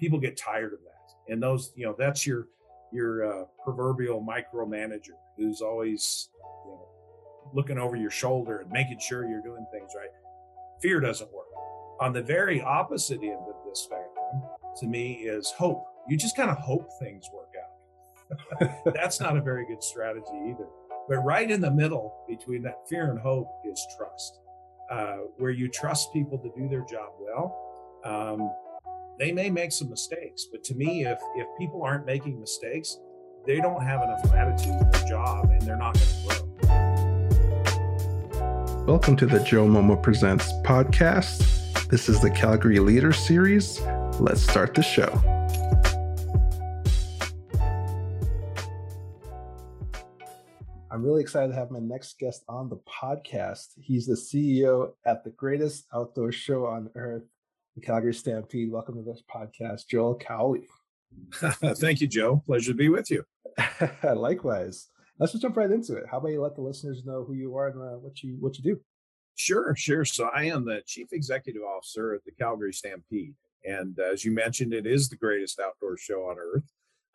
people 0.00 0.18
get 0.18 0.36
tired 0.36 0.72
of 0.72 0.80
that, 0.80 1.32
and 1.32 1.42
those 1.42 1.72
you 1.76 1.86
know 1.86 1.94
that's 1.96 2.26
your 2.26 2.48
your 2.92 3.42
uh, 3.42 3.44
proverbial 3.62 4.26
micromanager 4.26 5.16
who's 5.36 5.60
always 5.60 6.30
you 6.64 6.72
know 6.72 6.88
looking 7.52 7.78
over 7.78 7.96
your 7.96 8.10
shoulder 8.10 8.60
and 8.60 8.70
making 8.70 8.98
sure 8.98 9.28
you're 9.28 9.42
doing 9.42 9.64
things 9.72 9.92
right. 9.96 10.08
Fear 10.80 11.00
doesn't 11.00 11.30
work. 11.32 11.46
On 12.00 12.12
the 12.14 12.22
very 12.22 12.62
opposite 12.62 13.20
end 13.22 13.34
of 13.34 13.54
this 13.68 13.80
spectrum, 13.80 14.42
to 14.78 14.86
me, 14.86 15.12
is 15.12 15.50
hope. 15.50 15.84
You 16.08 16.16
just 16.16 16.34
kind 16.34 16.50
of 16.50 16.56
hope 16.56 16.88
things 16.98 17.28
work 17.34 17.50
out. 17.62 18.70
That's 18.94 19.20
not 19.20 19.36
a 19.36 19.42
very 19.42 19.66
good 19.66 19.82
strategy 19.82 20.32
either. 20.48 20.66
But 21.08 21.18
right 21.18 21.50
in 21.50 21.60
the 21.60 21.70
middle 21.70 22.24
between 22.28 22.62
that 22.62 22.88
fear 22.88 23.10
and 23.10 23.20
hope 23.20 23.48
is 23.64 23.84
trust, 23.98 24.38
uh, 24.90 25.18
where 25.36 25.50
you 25.50 25.68
trust 25.68 26.12
people 26.12 26.38
to 26.38 26.50
do 26.56 26.68
their 26.68 26.84
job 26.86 27.10
well. 27.18 28.00
Um, 28.04 28.50
they 29.20 29.32
may 29.32 29.50
make 29.50 29.70
some 29.70 29.90
mistakes, 29.90 30.46
but 30.50 30.64
to 30.64 30.74
me, 30.74 31.04
if 31.04 31.18
if 31.36 31.46
people 31.58 31.82
aren't 31.82 32.06
making 32.06 32.40
mistakes, 32.40 32.98
they 33.46 33.56
don't 33.56 33.82
have 33.82 34.02
enough 34.02 34.24
latitude 34.32 34.80
in 34.80 34.90
their 34.90 35.06
job, 35.06 35.50
and 35.50 35.60
they're 35.60 35.76
not 35.76 35.92
going 35.92 36.06
to 36.06 36.46
grow. 36.66 36.76
Welcome 38.86 39.16
to 39.16 39.26
the 39.26 39.40
Joe 39.40 39.66
Momo 39.66 40.02
Presents 40.02 40.50
podcast. 40.64 41.86
This 41.88 42.08
is 42.08 42.22
the 42.22 42.30
Calgary 42.30 42.78
Leader 42.78 43.12
Series. 43.12 43.82
Let's 44.18 44.40
start 44.40 44.72
the 44.72 44.82
show. 44.82 45.12
I'm 50.90 51.02
really 51.02 51.20
excited 51.20 51.48
to 51.48 51.54
have 51.56 51.70
my 51.70 51.78
next 51.78 52.18
guest 52.18 52.42
on 52.48 52.70
the 52.70 52.80
podcast. 52.88 53.74
He's 53.78 54.06
the 54.06 54.14
CEO 54.14 54.92
at 55.04 55.24
the 55.24 55.30
greatest 55.30 55.88
outdoor 55.94 56.32
show 56.32 56.64
on 56.64 56.88
earth, 56.94 57.24
the 57.80 57.86
Calgary 57.86 58.14
Stampede. 58.14 58.70
Welcome 58.70 58.96
to 58.96 59.02
this 59.02 59.22
podcast, 59.32 59.88
Joel 59.88 60.16
Cowley. 60.16 60.66
Thank 61.32 62.00
you, 62.00 62.06
Joe. 62.06 62.42
Pleasure 62.46 62.72
to 62.72 62.76
be 62.76 62.88
with 62.88 63.10
you. 63.10 63.24
Likewise 64.04 64.88
let's 65.20 65.32
just 65.32 65.42
jump 65.42 65.56
right 65.56 65.70
into 65.70 65.94
it. 65.96 66.04
How 66.10 66.16
about 66.16 66.32
you 66.32 66.40
let 66.40 66.56
the 66.56 66.62
listeners 66.62 67.04
know 67.04 67.24
who 67.24 67.34
you 67.34 67.54
are 67.56 67.68
and 67.68 67.80
uh, 67.80 67.98
what 67.98 68.22
you 68.22 68.36
what 68.40 68.58
you 68.58 68.64
do? 68.64 68.80
Sure, 69.36 69.74
sure. 69.76 70.04
So 70.04 70.28
I 70.34 70.44
am 70.44 70.64
the 70.64 70.82
chief 70.86 71.08
executive 71.12 71.62
officer 71.62 72.14
at 72.14 72.24
the 72.24 72.32
Calgary 72.32 72.72
Stampede, 72.72 73.34
and 73.64 73.96
uh, 74.00 74.12
as 74.12 74.24
you 74.24 74.32
mentioned, 74.32 74.72
it 74.72 74.86
is 74.86 75.08
the 75.08 75.16
greatest 75.16 75.60
outdoor 75.60 75.96
show 75.96 76.22
on 76.22 76.36
earth. 76.38 76.64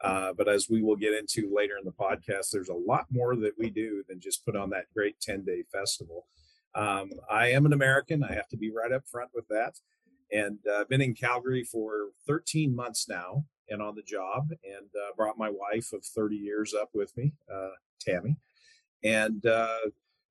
Uh, 0.01 0.33
but 0.37 0.47
as 0.47 0.69
we 0.69 0.83
will 0.83 0.95
get 0.95 1.13
into 1.13 1.53
later 1.53 1.77
in 1.77 1.85
the 1.85 1.91
podcast, 1.91 2.51
there's 2.51 2.69
a 2.69 2.73
lot 2.73 3.05
more 3.09 3.35
that 3.35 3.53
we 3.57 3.69
do 3.69 4.03
than 4.07 4.19
just 4.19 4.45
put 4.45 4.55
on 4.55 4.69
that 4.69 4.85
great 4.95 5.19
10 5.19 5.43
day 5.43 5.63
festival. 5.71 6.27
Um, 6.75 7.09
I 7.29 7.47
am 7.51 7.65
an 7.65 7.73
American. 7.73 8.21
I 8.23 8.33
have 8.33 8.49
to 8.49 8.57
be 8.57 8.71
right 8.71 8.91
up 8.91 9.07
front 9.09 9.31
with 9.33 9.47
that. 9.47 9.73
And 10.35 10.59
uh, 10.67 10.83
been 10.89 11.01
in 11.01 11.13
Calgary 11.13 11.63
for 11.63 12.09
13 12.27 12.75
months 12.75 13.07
now 13.07 13.45
and 13.69 13.81
on 13.81 13.95
the 13.95 14.01
job, 14.01 14.49
and 14.63 14.87
uh, 14.95 15.15
brought 15.15 15.37
my 15.37 15.49
wife 15.49 15.91
of 15.93 16.03
30 16.03 16.35
years 16.35 16.73
up 16.73 16.89
with 16.93 17.15
me. 17.17 17.33
Uh, 17.51 17.69
Tammy. 17.99 18.37
And 19.03 19.45
uh, 19.45 19.77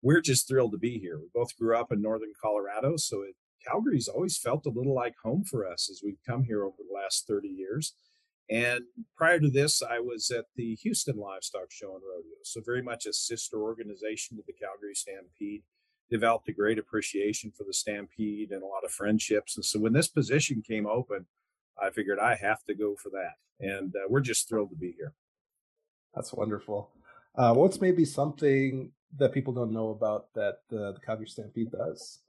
we're 0.02 0.20
just 0.20 0.46
thrilled 0.46 0.72
to 0.72 0.78
be 0.78 0.98
here. 0.98 1.18
We 1.18 1.28
both 1.34 1.56
grew 1.56 1.76
up 1.76 1.90
in 1.90 2.02
northern 2.02 2.32
Colorado, 2.40 2.96
so 2.96 3.22
it, 3.22 3.34
Calgary's 3.66 4.08
always 4.08 4.36
felt 4.36 4.66
a 4.66 4.70
little 4.70 4.94
like 4.94 5.14
home 5.22 5.44
for 5.44 5.66
us 5.66 5.88
as 5.90 6.02
we've 6.04 6.20
come 6.26 6.44
here 6.44 6.64
over 6.64 6.76
the 6.78 6.94
last 6.94 7.26
30 7.26 7.48
years. 7.48 7.94
And 8.50 8.82
prior 9.16 9.40
to 9.40 9.48
this, 9.48 9.82
I 9.82 10.00
was 10.00 10.30
at 10.30 10.44
the 10.54 10.74
Houston 10.76 11.16
Livestock 11.16 11.70
Show 11.70 11.94
and 11.94 12.02
Rodeo, 12.06 12.36
so 12.42 12.60
very 12.64 12.82
much 12.82 13.06
a 13.06 13.12
sister 13.12 13.62
organization 13.62 14.36
to 14.36 14.42
the 14.46 14.52
Calgary 14.52 14.94
Stampede. 14.94 15.62
Developed 16.14 16.48
a 16.48 16.52
great 16.52 16.78
appreciation 16.78 17.50
for 17.50 17.64
the 17.64 17.72
Stampede 17.72 18.52
and 18.52 18.62
a 18.62 18.66
lot 18.66 18.84
of 18.84 18.92
friendships. 18.92 19.56
And 19.56 19.64
so 19.64 19.80
when 19.80 19.92
this 19.92 20.06
position 20.06 20.62
came 20.62 20.86
open, 20.86 21.26
I 21.76 21.90
figured 21.90 22.20
I 22.20 22.36
have 22.36 22.62
to 22.66 22.74
go 22.74 22.94
for 22.94 23.10
that. 23.10 23.32
And 23.58 23.92
uh, 23.96 24.06
we're 24.08 24.20
just 24.20 24.48
thrilled 24.48 24.70
to 24.70 24.76
be 24.76 24.94
here. 24.96 25.12
That's 26.14 26.32
wonderful. 26.32 26.92
Uh, 27.34 27.52
what's 27.54 27.80
maybe 27.80 28.04
something 28.04 28.92
that 29.16 29.32
people 29.32 29.52
don't 29.52 29.72
know 29.72 29.90
about 29.90 30.32
that 30.34 30.58
the, 30.70 30.92
the 30.92 31.00
Calgary 31.04 31.26
Stampede 31.26 31.72
does? 31.72 32.20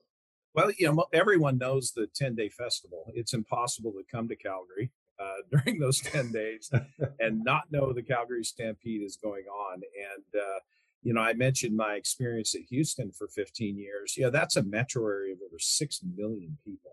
Well, 0.55 0.71
you 0.79 0.91
know, 0.91 1.05
everyone 1.13 1.59
knows 1.59 1.91
the 1.91 2.07
10 2.07 2.33
day 2.33 2.49
festival. 2.49 3.11
It's 3.13 3.35
impossible 3.35 3.91
to 3.91 4.03
come 4.11 4.27
to 4.29 4.35
Calgary 4.35 4.91
uh, 5.19 5.43
during 5.51 5.79
those 5.79 5.99
10 5.99 6.31
days 6.31 6.71
and 7.19 7.43
not 7.43 7.71
know 7.71 7.93
the 7.93 8.01
Calgary 8.01 8.43
Stampede 8.43 9.03
is 9.03 9.15
going 9.15 9.45
on. 9.45 9.75
And, 9.75 10.41
uh, 10.41 10.59
you 11.05 11.13
know, 11.13 11.21
I 11.21 11.33
mentioned 11.33 11.77
my 11.77 11.93
experience 11.93 12.53
at 12.55 12.61
Houston 12.69 13.13
for 13.13 13.29
15 13.29 13.77
years. 13.77 14.15
Yeah, 14.17 14.29
that's 14.29 14.57
a 14.57 14.63
metro 14.63 15.05
area 15.07 15.33
of 15.33 15.39
over 15.45 15.59
6 15.59 16.01
million 16.15 16.57
people. 16.65 16.91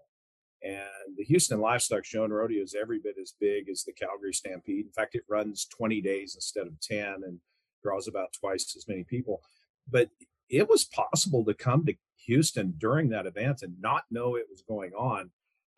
And 0.62 1.16
the 1.16 1.24
Houston 1.24 1.60
Livestock 1.60 2.04
Show 2.04 2.22
and 2.22 2.32
Rodeo 2.32 2.62
is 2.62 2.76
every 2.80 3.00
bit 3.00 3.16
as 3.20 3.34
big 3.40 3.68
as 3.68 3.82
the 3.82 3.92
Calgary 3.92 4.32
Stampede. 4.32 4.86
In 4.86 4.92
fact, 4.92 5.16
it 5.16 5.24
runs 5.28 5.66
20 5.66 6.00
days 6.00 6.36
instead 6.36 6.68
of 6.68 6.80
10. 6.80 7.22
And 7.24 7.40
draws 7.82 8.08
about 8.08 8.32
twice 8.32 8.74
as 8.76 8.88
many 8.88 9.04
people. 9.04 9.42
But 9.90 10.08
it 10.48 10.68
was 10.68 10.84
possible 10.84 11.44
to 11.44 11.54
come 11.54 11.84
to 11.86 11.94
Houston 12.26 12.74
during 12.78 13.08
that 13.10 13.26
event 13.26 13.62
and 13.62 13.80
not 13.80 14.04
know 14.10 14.36
it 14.36 14.46
was 14.48 14.62
going 14.62 14.92
on 14.92 15.30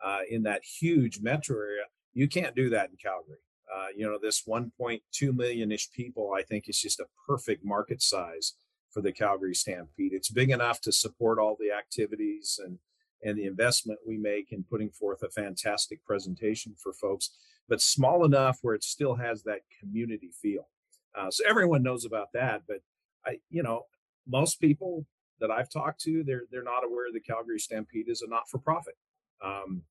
uh, 0.04 0.20
in 0.28 0.42
that 0.42 0.62
huge 0.64 1.20
metro 1.20 1.56
area. 1.56 1.84
You 2.12 2.28
can't 2.28 2.54
do 2.54 2.70
that 2.70 2.90
in 2.90 2.96
Calgary. 2.96 3.38
Uh, 3.74 3.86
you 3.96 4.06
know, 4.06 4.18
this 4.20 4.42
1.2 4.46 5.00
million 5.34 5.72
ish 5.72 5.90
people, 5.90 6.32
I 6.36 6.42
think, 6.42 6.68
is 6.68 6.80
just 6.80 7.00
a 7.00 7.06
perfect 7.26 7.64
market 7.64 8.02
size 8.02 8.54
for 8.90 9.00
the 9.00 9.12
Calgary 9.12 9.54
Stampede. 9.54 10.12
It's 10.12 10.30
big 10.30 10.50
enough 10.50 10.80
to 10.82 10.92
support 10.92 11.38
all 11.38 11.56
the 11.58 11.72
activities 11.72 12.60
and 12.64 12.78
and 13.24 13.38
the 13.38 13.46
investment 13.46 13.98
we 14.06 14.18
make 14.18 14.52
in 14.52 14.62
putting 14.64 14.90
forth 14.90 15.22
a 15.22 15.30
fantastic 15.30 16.04
presentation 16.04 16.74
for 16.78 16.92
folks, 16.92 17.30
but 17.68 17.80
small 17.80 18.26
enough 18.26 18.58
where 18.60 18.74
it 18.74 18.84
still 18.84 19.14
has 19.14 19.42
that 19.42 19.60
community 19.80 20.30
feel. 20.42 20.68
Uh, 21.14 21.30
so 21.30 21.42
everyone 21.48 21.82
knows 21.82 22.04
about 22.04 22.28
that, 22.34 22.62
but 22.68 22.80
I, 23.24 23.38
you 23.48 23.62
know, 23.62 23.86
most 24.26 24.60
people 24.60 25.06
that 25.40 25.50
I've 25.50 25.70
talked 25.70 26.00
to, 26.02 26.22
they're 26.22 26.44
they're 26.50 26.62
not 26.62 26.84
aware 26.84 27.06
the 27.12 27.20
Calgary 27.20 27.58
Stampede 27.58 28.08
is 28.08 28.22
a 28.22 28.28
not-for-profit. 28.28 28.94
Um, 29.42 29.82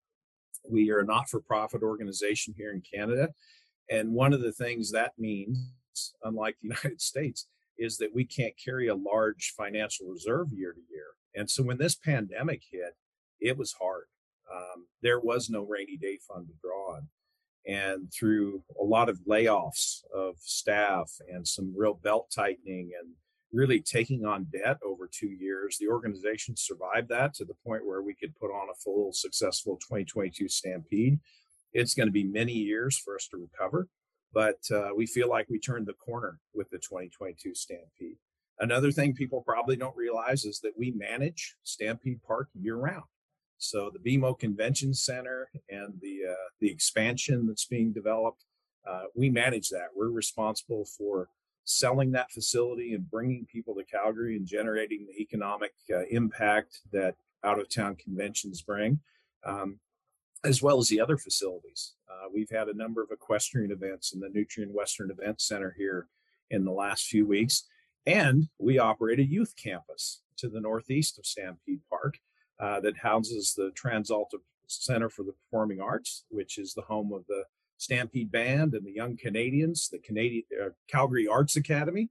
we 0.70 0.92
are 0.92 1.00
a 1.00 1.06
not-for-profit 1.06 1.84
organization 1.84 2.54
here 2.58 2.72
in 2.72 2.82
Canada, 2.82 3.30
and 3.90 4.14
one 4.14 4.34
of 4.34 4.42
the 4.42 4.52
things 4.52 4.92
that 4.92 5.14
means, 5.18 6.14
unlike 6.24 6.58
the 6.62 6.68
United 6.76 7.02
States, 7.02 7.48
is 7.78 7.98
that 7.98 8.14
we 8.14 8.26
can't 8.26 8.54
carry 8.64 8.88
a 8.88 8.96
large 8.96 9.54
financial 9.58 10.08
reserve 10.08 10.48
year 10.52 10.74
to 10.74 10.82
year. 10.92 11.08
And 11.36 11.50
so 11.50 11.64
when 11.64 11.78
this 11.78 11.96
pandemic 11.96 12.62
hit, 12.72 12.96
it 13.42 13.58
was 13.58 13.74
hard. 13.74 14.06
Um, 14.54 14.86
there 15.02 15.20
was 15.20 15.50
no 15.50 15.64
rainy 15.64 15.98
day 15.98 16.20
fund 16.28 16.48
to 16.48 16.54
draw 16.62 16.96
on 16.96 17.08
and 17.66 18.12
through 18.12 18.64
a 18.80 18.84
lot 18.84 19.10
of 19.10 19.20
layoffs 19.28 20.04
of 20.14 20.36
staff 20.40 21.12
and 21.32 21.48
some 21.48 21.74
real 21.76 21.94
belt 21.94 22.32
tightening 22.34 22.92
and 23.00 23.14
really 23.54 23.80
taking 23.80 24.26
on 24.26 24.48
debt 24.52 24.78
over 24.84 25.10
two 25.12 25.30
years, 25.30 25.78
the 25.80 25.88
organization 25.88 26.56
survived 26.58 27.08
that 27.10 27.34
to 27.36 27.46
the 27.46 27.54
point 27.66 27.86
where 27.86 28.02
we 28.02 28.16
could 28.16 28.36
put 28.36 28.48
on 28.48 28.68
a 28.70 28.80
full 28.84 29.14
successful 29.14 29.78
2022 29.78 30.50
Stampede. 30.50 31.20
It's 31.74 31.94
going 31.94 32.08
to 32.08 32.14
be 32.14 32.24
many 32.24 32.54
years 32.54 32.98
for 32.98 33.16
us 33.16 33.28
to 33.30 33.38
recover, 33.38 33.88
but 34.34 34.60
uh, 34.72 34.90
we 34.96 35.06
feel 35.06 35.30
like 35.30 35.50
we 35.50 35.60
turned 35.60 35.88
the 35.88 35.94
corner 35.94 36.40
with 36.54 36.70
the 36.70 36.78
2022 36.78 37.56
Stampede. 37.56 38.18
Another 38.60 38.92
thing 38.92 39.14
people 39.14 39.42
probably 39.42 39.76
don't 39.76 39.96
realize 39.96 40.46
is 40.46 40.60
that 40.60 40.78
we 40.78 40.92
manage 40.92 41.56
Stampede 41.64 42.22
Park 42.24 42.50
year 42.54 42.76
round. 42.76 43.04
So 43.58 43.92
the 43.92 44.18
BMO 44.18 44.38
Convention 44.38 44.94
Center 44.94 45.50
and 45.70 45.94
the 46.02 46.32
uh, 46.32 46.50
the 46.60 46.70
expansion 46.70 47.48
that's 47.48 47.66
being 47.66 47.94
developed, 47.94 48.44
uh, 48.88 49.04
we 49.16 49.30
manage 49.30 49.70
that. 49.70 49.88
We're 49.96 50.10
responsible 50.10 50.86
for 50.98 51.30
selling 51.64 52.12
that 52.12 52.32
facility 52.32 52.94
and 52.94 53.10
bringing 53.10 53.46
people 53.46 53.74
to 53.76 53.84
Calgary 53.86 54.36
and 54.36 54.46
generating 54.46 55.08
the 55.08 55.22
economic 55.22 55.72
uh, 55.94 56.04
impact 56.12 56.82
that 56.92 57.16
out 57.44 57.60
of 57.60 57.70
town 57.70 57.96
conventions 57.96 58.62
bring, 58.62 59.00
um, 59.46 59.80
as 60.44 60.62
well 60.62 60.80
as 60.80 60.88
the 60.90 61.00
other 61.00 61.18
facilities. 61.18 61.94
Uh, 62.10 62.28
we've 62.34 62.50
had 62.50 62.68
a 62.68 62.74
number 62.74 63.02
of 63.02 63.12
equestrian 63.12 63.72
events 63.72 64.14
in 64.14 64.20
the 64.20 64.28
Nutrien 64.28 64.72
Western 64.72 65.12
Event 65.12 65.42
Center 65.42 65.74
here 65.78 66.08
in 66.52 66.66
the 66.66 66.72
last 66.72 67.08
few 67.08 67.26
weeks, 67.26 67.64
and 68.06 68.48
we 68.60 68.78
operate 68.78 69.20
a 69.20 69.26
youth 69.26 69.54
campus 69.56 70.22
to 70.38 70.50
the 70.50 70.62
northeast 70.62 71.18
of 71.18 71.26
Stampede 71.26 71.82
Park 71.90 72.20
uh, 72.60 72.80
that 72.82 72.98
houses 72.98 73.54
the 73.56 73.72
Transalta 73.72 74.38
Center 74.68 75.10
for 75.10 75.24
the 75.24 75.34
Performing 75.34 75.82
Arts, 75.82 76.26
which 76.30 76.58
is 76.58 76.74
the 76.74 76.82
home 76.82 77.14
of 77.14 77.26
the 77.28 77.44
Stampede 77.78 78.32
Band 78.32 78.74
and 78.74 78.86
the 78.86 78.94
Young 78.94 79.18
Canadians, 79.18 79.90
the 79.90 80.00
Canadian 80.00 80.44
uh, 80.62 80.70
Calgary 80.88 81.28
Arts 81.28 81.56
Academy, 81.56 82.10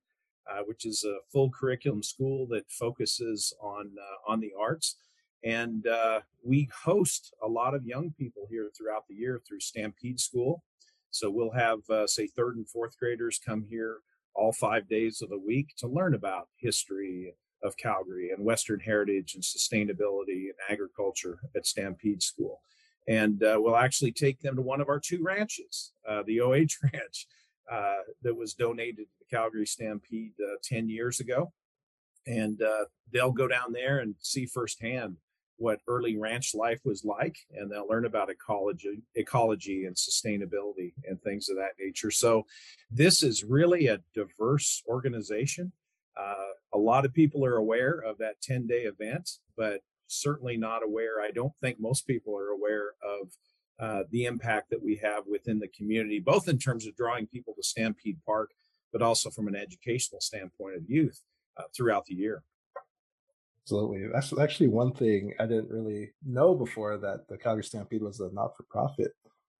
uh, 0.51 0.63
which 0.67 0.85
is 0.85 1.05
a 1.05 1.19
full 1.31 1.51
curriculum 1.51 2.03
school 2.03 2.47
that 2.49 2.71
focuses 2.71 3.55
on 3.61 3.93
uh, 3.99 4.33
on 4.33 4.41
the 4.41 4.53
arts. 4.59 4.97
And 5.45 5.87
uh, 5.87 6.21
we 6.45 6.69
host 6.85 7.35
a 7.43 7.49
lot 7.49 7.75
of 7.75 7.85
young 7.85 8.13
people 8.19 8.47
here 8.51 8.71
throughout 8.77 9.05
the 9.09 9.15
year 9.15 9.41
through 9.47 9.61
Stampede 9.61 10.21
School. 10.21 10.63
So 11.11 11.31
we'll 11.31 11.51
have, 11.51 11.81
uh, 11.91 12.07
say, 12.07 12.27
third 12.27 12.57
and 12.57 12.69
fourth 12.69 12.99
graders 12.99 13.41
come 13.45 13.65
here 13.69 13.99
all 14.35 14.53
five 14.53 14.89
days 14.89 15.21
of 15.21 15.29
the 15.29 15.39
week 15.39 15.75
to 15.79 15.87
learn 15.87 16.15
about 16.15 16.49
history, 16.57 17.35
of 17.63 17.77
Calgary 17.77 18.31
and 18.31 18.45
Western 18.45 18.81
heritage 18.81 19.35
and 19.35 19.43
sustainability 19.43 20.47
and 20.47 20.55
agriculture 20.69 21.39
at 21.55 21.67
Stampede 21.67 22.23
School. 22.23 22.61
and 23.09 23.43
uh, 23.43 23.57
we'll 23.59 23.77
actually 23.77 24.13
take 24.13 24.41
them 24.41 24.55
to 24.55 24.63
one 24.63 24.81
of 24.81 24.89
our 24.89 25.01
two 25.01 25.23
ranches, 25.23 25.93
uh, 26.09 26.23
the 26.25 26.41
OH 26.41 26.79
Ranch, 26.93 27.27
uh, 27.71 28.03
that 28.23 28.35
was 28.35 28.55
donated 28.55 29.07
to 29.07 29.19
the 29.19 29.37
Calgary 29.37 29.67
Stampede 29.67 30.35
uh, 30.41 30.57
10 30.63 30.89
years 30.89 31.21
ago. 31.21 31.53
And 32.27 32.61
they'll 33.13 33.33
go 33.33 33.49
down 33.49 33.73
there 33.73 33.99
and 33.99 34.15
see 34.21 34.47
firsthand 34.47 35.17
what 35.57 35.81
early 35.87 36.17
ranch 36.17 36.55
life 36.55 36.81
was 36.85 37.05
like, 37.05 37.37
and 37.55 37.71
they'll 37.71 37.89
learn 37.89 38.05
about 38.05 38.31
ecology, 38.31 39.03
ecology 39.15 39.85
and 39.85 39.95
sustainability 39.95 40.93
and 41.05 41.21
things 41.23 41.49
of 41.49 41.57
that 41.57 41.73
nature. 41.79 42.11
So, 42.11 42.47
this 42.91 43.23
is 43.23 43.45
really 43.45 43.87
a 43.87 44.01
diverse 44.15 44.83
organization. 44.89 45.73
Uh, 46.17 46.53
a 46.75 46.79
lot 46.79 47.05
of 47.05 47.15
people 47.15 47.45
are 47.45 47.57
aware 47.57 47.99
of 47.99 48.19
that 48.19 48.41
10 48.43 48.67
day 48.67 48.83
event, 48.83 49.31
but 49.57 49.81
certainly 50.07 50.57
not 50.57 50.83
aware. 50.83 51.21
I 51.21 51.31
don't 51.31 51.55
think 51.61 51.81
most 51.81 52.07
people 52.07 52.37
are 52.37 52.49
aware 52.49 52.93
of 53.03 53.33
uh, 53.81 54.05
the 54.11 54.25
impact 54.25 54.71
that 54.71 54.83
we 54.83 54.97
have 54.97 55.25
within 55.27 55.59
the 55.59 55.69
community, 55.69 56.21
both 56.21 56.49
in 56.49 56.59
terms 56.59 56.87
of 56.87 56.97
drawing 56.97 57.27
people 57.27 57.55
to 57.55 57.63
Stampede 57.63 58.19
Park, 58.25 58.51
but 58.93 59.03
also 59.03 59.31
from 59.31 59.49
an 59.49 59.57
educational 59.57 60.21
standpoint 60.21 60.77
of 60.77 60.89
youth 60.89 61.21
uh, 61.57 61.65
throughout 61.75 62.05
the 62.07 62.15
year. 62.15 62.43
Absolutely. 63.65 64.09
That's 64.13 64.37
actually 64.39 64.69
one 64.69 64.93
thing 64.93 65.35
I 65.39 65.47
didn't 65.47 65.71
really 65.71 66.11
know 66.27 66.55
before 66.55 66.99
that 66.99 67.29
the 67.29 67.39
Calgary 67.39 67.65
Stampede 67.65 68.03
was 68.03 68.21
a 68.21 68.31
not 68.33 68.57
for 68.57 68.65
profit. 68.65 69.13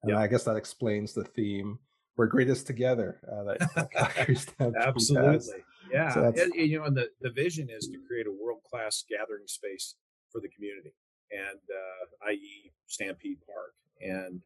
And 0.03 0.13
yeah. 0.13 0.19
I 0.19 0.27
guess 0.27 0.45
that 0.45 0.57
explains 0.57 1.13
the 1.13 1.25
theme 1.25 1.79
we're 2.17 2.27
greatest 2.27 2.67
together 2.67 3.21
uh, 3.31 3.45
that 3.45 3.91
Calgary 4.17 4.35
Stampede 4.37 4.83
Absolutely. 4.83 5.33
Has. 5.33 5.53
Yeah. 5.93 6.11
So 6.11 6.25
and, 6.37 6.55
you 6.55 6.79
know, 6.79 6.85
and 6.85 6.97
the, 6.97 7.09
the 7.21 7.31
vision 7.31 7.69
is 7.71 7.89
to 7.89 7.99
create 8.07 8.27
a 8.27 8.33
world 8.33 8.61
class 8.69 9.05
gathering 9.09 9.47
space 9.47 9.95
for 10.31 10.41
the 10.41 10.49
community, 10.49 10.95
and 11.31 11.59
uh, 11.71 12.29
i.e., 12.29 12.73
Stampede 12.87 13.39
Park. 13.47 13.75
And 14.01 14.41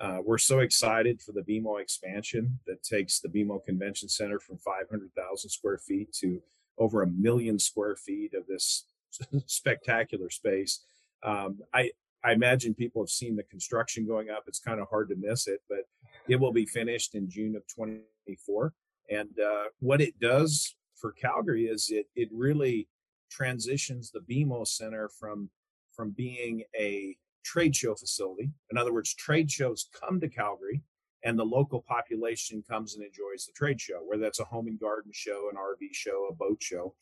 uh, 0.00 0.18
we're 0.24 0.38
so 0.38 0.60
excited 0.60 1.20
for 1.20 1.32
the 1.32 1.42
BMO 1.42 1.80
expansion 1.80 2.58
that 2.66 2.82
takes 2.82 3.20
the 3.20 3.28
BMO 3.28 3.62
Convention 3.64 4.08
Center 4.08 4.38
from 4.38 4.58
500,000 4.58 5.50
square 5.50 5.78
feet 5.78 6.12
to 6.20 6.40
over 6.78 7.02
a 7.02 7.06
million 7.06 7.58
square 7.58 7.96
feet 7.96 8.34
of 8.34 8.46
this 8.46 8.86
spectacular 9.46 10.30
space. 10.30 10.84
Um, 11.24 11.60
I 11.72 11.90
I 12.24 12.32
imagine 12.32 12.74
people 12.74 13.02
have 13.02 13.10
seen 13.10 13.34
the 13.34 13.42
construction 13.44 14.06
going 14.06 14.30
up. 14.30 14.44
It's 14.46 14.60
kind 14.60 14.80
of 14.80 14.88
hard 14.88 15.08
to 15.08 15.16
miss 15.16 15.48
it, 15.48 15.60
but 15.68 15.80
it 16.28 16.36
will 16.36 16.52
be 16.52 16.66
finished 16.66 17.14
in 17.14 17.28
June 17.28 17.56
of 17.56 17.66
2024. 17.66 18.72
And 19.10 19.30
uh, 19.40 19.64
what 19.80 20.00
it 20.00 20.18
does 20.20 20.76
for 20.94 21.12
Calgary 21.12 21.66
is 21.66 21.90
it 21.90 22.06
it 22.14 22.28
really 22.32 22.88
transitions 23.30 24.10
the 24.10 24.20
BMO 24.20 24.66
Center 24.66 25.08
from 25.08 25.50
from 25.92 26.10
being 26.10 26.62
a 26.78 27.16
trade 27.44 27.74
show 27.74 27.94
facility. 27.94 28.50
In 28.70 28.78
other 28.78 28.92
words, 28.92 29.14
trade 29.14 29.50
shows 29.50 29.88
come 29.92 30.20
to 30.20 30.28
Calgary 30.28 30.82
and 31.24 31.38
the 31.38 31.44
local 31.44 31.82
population 31.82 32.64
comes 32.68 32.94
and 32.94 33.04
enjoys 33.04 33.46
the 33.46 33.52
trade 33.52 33.80
show, 33.80 34.00
whether 34.04 34.22
that's 34.22 34.40
a 34.40 34.44
home 34.44 34.66
and 34.66 34.78
garden 34.78 35.12
show, 35.14 35.48
an 35.50 35.56
RV 35.56 35.88
show, 35.92 36.28
a 36.30 36.34
boat 36.34 36.62
show. 36.62 36.94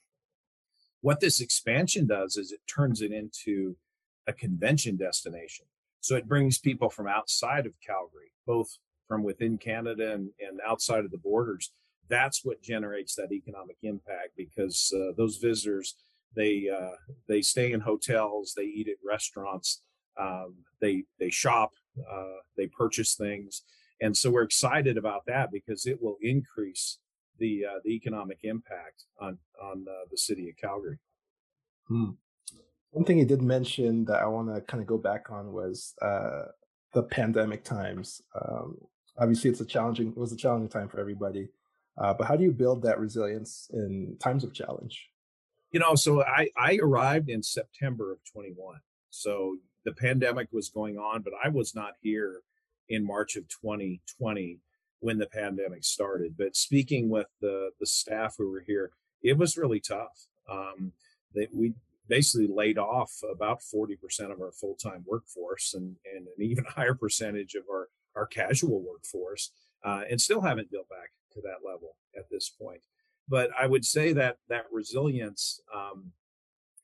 What 1.00 1.20
this 1.20 1.41
expansion 1.41 2.06
does 2.06 2.37
is 2.37 2.52
it 2.52 2.61
turns 2.73 3.00
it 3.00 3.12
into 3.12 3.76
a 4.26 4.32
convention 4.32 4.97
destination. 4.97 5.67
So 6.00 6.17
it 6.17 6.29
brings 6.29 6.58
people 6.58 6.91
from 6.91 7.06
outside 7.06 7.67
of 7.67 7.73
Calgary, 7.87 8.32
both 8.47 8.79
from 9.08 9.23
within 9.23 9.58
Canada 9.58 10.12
and, 10.12 10.31
and 10.41 10.61
outside 10.67 11.05
of 11.05 11.11
the 11.11 11.19
borders. 11.19 11.73
That's 12.08 12.44
what 12.44 12.62
generates 12.62 13.14
that 13.14 13.32
economic 13.32 13.76
impact 13.82 14.31
because 14.37 14.93
uh, 14.94 15.12
those 15.17 15.37
visitors 15.37 15.97
they 16.37 16.69
uh, 16.69 16.97
they 17.29 17.43
stay 17.43 17.73
in 17.73 17.81
hotels, 17.81 18.55
they 18.56 18.64
eat 18.64 18.88
at 18.88 18.94
restaurants, 19.05 19.82
um, 20.19 20.55
they 20.81 21.05
they 21.19 21.31
shop, 21.31 21.73
uh, 21.99 22.38
they 22.56 22.69
purchase 22.69 23.14
things, 23.14 23.62
and 24.00 24.17
so 24.17 24.31
we're 24.31 24.43
excited 24.43 24.97
about 24.97 25.26
that 25.26 25.50
because 25.52 25.87
it 25.87 26.00
will 26.00 26.17
increase 26.20 26.99
the 27.40 27.64
uh, 27.69 27.78
the 27.84 27.90
economic 27.90 28.38
impact 28.42 29.04
on 29.20 29.38
on 29.60 29.84
uh, 29.88 30.06
the 30.10 30.19
city 30.19 30.48
of 30.48 30.56
Calgary. 30.56 30.98
Hmm. 31.88 32.10
One 32.90 33.04
thing 33.04 33.19
you 33.19 33.25
did 33.25 33.42
mention 33.42 34.04
that 34.06 34.22
I 34.22 34.26
want 34.26 34.54
to 34.54 34.60
kind 34.62 34.81
of 34.81 34.87
go 34.87 34.98
back 34.98 35.31
on 35.31 35.52
was 35.52 35.94
uh, 36.02 36.46
the 36.94 37.02
pandemic 37.02 37.64
times. 37.64 38.20
Um, 38.40 38.76
obviously, 39.19 39.50
it's 39.50 39.60
a 39.60 39.64
challenging 39.66 40.08
it 40.08 40.16
was 40.16 40.32
a 40.32 40.37
challenging 40.37 40.69
time 40.69 40.88
for 40.88 41.00
everybody. 41.00 41.48
Uh, 42.00 42.14
but 42.14 42.26
how 42.26 42.37
do 42.37 42.44
you 42.44 42.52
build 42.52 42.82
that 42.82 42.98
resilience 42.98 43.69
in 43.72 44.16
times 44.20 44.44
of 44.44 44.54
challenge? 44.54 45.10
you 45.72 45.78
know, 45.78 45.94
so 45.94 46.22
I, 46.22 46.48
I 46.56 46.78
arrived 46.82 47.28
in 47.28 47.42
September 47.42 48.12
of 48.12 48.19
21. 48.32 48.76
So 49.10 49.56
the 49.84 49.92
pandemic 49.92 50.48
was 50.52 50.69
going 50.69 50.98
on, 50.98 51.22
but 51.22 51.32
I 51.42 51.48
was 51.48 51.75
not 51.75 51.92
here 52.00 52.42
in 52.88 53.06
March 53.06 53.37
of 53.37 53.48
2020 53.48 54.58
when 55.00 55.19
the 55.19 55.26
pandemic 55.26 55.85
started. 55.85 56.37
But 56.38 56.56
speaking 56.56 57.08
with 57.08 57.26
the, 57.41 57.70
the 57.81 57.87
staff 57.87 58.37
who 58.38 58.50
were 58.50 58.64
here, 58.67 58.93
it 59.23 59.37
was 59.37 59.56
really 59.56 59.81
tough. 59.81 60.26
Um, 60.49 60.93
we 61.52 61.75
basically 62.08 62.49
laid 62.49 62.76
off 62.76 63.12
about 63.32 63.61
40% 63.61 63.97
of 64.32 64.41
our 64.41 64.52
full-time 64.52 65.05
workforce 65.06 65.75
and, 65.75 65.97
and 66.12 66.26
an 66.26 66.43
even 66.43 66.64
higher 66.69 66.94
percentage 66.94 67.55
of 67.55 67.64
our, 67.70 67.88
our 68.14 68.26
casual 68.26 68.82
workforce 68.82 69.52
uh, 69.85 70.02
and 70.11 70.20
still 70.20 70.41
haven't 70.41 70.70
built 70.70 70.88
back 70.88 71.11
to 71.32 71.41
that 71.43 71.67
level 71.67 71.97
at 72.17 72.29
this 72.31 72.50
point. 72.50 72.81
But 73.29 73.50
I 73.58 73.67
would 73.67 73.85
say 73.85 74.12
that 74.14 74.38
that 74.49 74.64
resilience, 74.73 75.61
um, 75.75 76.12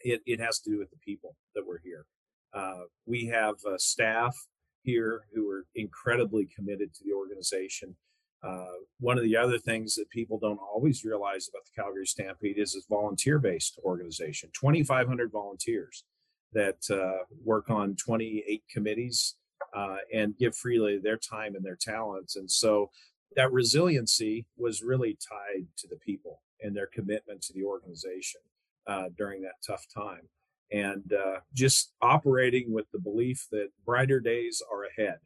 it, 0.00 0.22
it 0.26 0.40
has 0.40 0.60
to 0.60 0.70
do 0.70 0.78
with 0.78 0.90
the 0.90 0.98
people 0.98 1.36
that 1.54 1.66
were 1.66 1.80
here. 1.82 2.06
Uh, 2.54 2.84
we 3.04 3.26
have 3.26 3.56
uh, 3.68 3.76
staff 3.76 4.36
here 4.82 5.22
who 5.34 5.50
are 5.50 5.66
incredibly 5.74 6.46
committed 6.46 6.94
to 6.94 7.04
the 7.04 7.12
organization. 7.12 7.96
Uh, 8.42 8.66
one 9.00 9.18
of 9.18 9.24
the 9.24 9.36
other 9.36 9.58
things 9.58 9.94
that 9.94 10.08
people 10.10 10.38
don't 10.38 10.60
always 10.60 11.04
realize 11.04 11.48
about 11.48 11.64
the 11.64 11.82
Calgary 11.82 12.06
Stampede 12.06 12.58
is 12.58 12.74
it's 12.74 12.86
volunteer-based 12.86 13.78
organization. 13.84 14.50
2,500 14.58 15.30
volunteers 15.30 16.04
that 16.52 16.78
uh, 16.90 17.24
work 17.44 17.70
on 17.70 17.96
28 17.96 18.62
committees 18.70 19.36
uh, 19.74 19.96
and 20.12 20.36
give 20.38 20.56
freely 20.56 20.98
their 20.98 21.18
time 21.18 21.54
and 21.54 21.64
their 21.64 21.76
talents. 21.76 22.36
And 22.36 22.50
so 22.50 22.90
that 23.34 23.52
resiliency 23.52 24.46
was 24.56 24.82
really 24.82 25.18
tied 25.28 25.66
to 25.78 25.88
the 25.88 25.96
people 25.96 26.40
and 26.62 26.74
their 26.74 26.86
commitment 26.86 27.42
to 27.42 27.52
the 27.52 27.64
organization 27.64 28.40
uh, 28.86 29.10
during 29.16 29.42
that 29.42 29.56
tough 29.66 29.84
time. 29.94 30.28
And 30.72 31.12
uh, 31.12 31.40
just 31.52 31.92
operating 32.02 32.72
with 32.72 32.86
the 32.92 32.98
belief 32.98 33.46
that 33.52 33.68
brighter 33.84 34.20
days 34.20 34.62
are 34.72 34.84
ahead. 34.84 35.18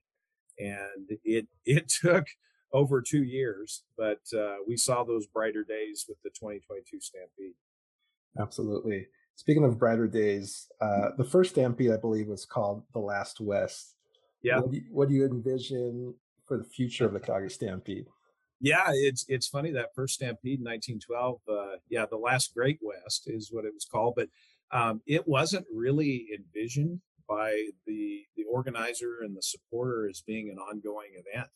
And 0.59 1.19
it 1.25 1.47
it 1.65 1.89
took 1.89 2.27
over 2.73 3.01
two 3.01 3.25
years, 3.25 3.83
but 3.97 4.21
uh, 4.37 4.57
we 4.67 4.77
saw 4.77 5.05
those 5.05 5.27
brighter 5.27 5.65
days 5.65 6.07
with 6.09 6.19
the 6.23 6.31
2022 6.31 7.01
Stampede. 7.01 7.55
Absolutely. 8.39 9.07
Speaking 9.35 9.65
of 9.65 9.79
brighter 9.79 10.07
days, 10.07 10.69
uh, 10.81 11.11
the 11.17 11.25
first 11.25 11.51
Stampede, 11.51 11.93
I 11.93 11.97
believe, 11.97 12.29
was 12.29 12.45
called 12.45 12.85
the 12.93 13.01
Last 13.01 13.41
West. 13.41 13.95
Yeah. 14.43 14.61
What 14.61 14.71
do 14.71 14.77
you, 14.77 14.85
what 14.91 15.09
do 15.09 15.15
you 15.15 15.25
envision 15.25 16.15
for 16.47 16.59
the 16.59 16.65
future 16.65 17.07
of 17.07 17.13
the 17.13 17.21
Calgary 17.21 17.51
Stampede? 17.51 18.07
Yeah, 18.61 18.85
it's 18.89 19.25
it's 19.29 19.49
funny 19.49 19.73
that 19.73 19.95
first 19.95 20.15
Stampede 20.15 20.59
in 20.59 20.65
1912. 20.65 21.41
Uh, 21.49 21.77
yeah, 21.89 22.05
the 22.05 22.19
last 22.19 22.53
Great 22.53 22.79
West 22.83 23.23
is 23.27 23.49
what 23.51 23.65
it 23.65 23.73
was 23.73 23.87
called, 23.91 24.15
but 24.17 24.29
um, 24.71 25.01
it 25.07 25.27
wasn't 25.27 25.65
really 25.75 26.29
envisioned 26.37 27.01
by 27.27 27.69
the 27.87 28.25
the 28.37 28.45
organizer 28.53 29.21
and 29.23 29.35
the 29.35 29.43
supporter 29.43 30.07
as 30.11 30.21
being 30.21 30.51
an 30.51 30.59
ongoing 30.59 31.13
event. 31.13 31.49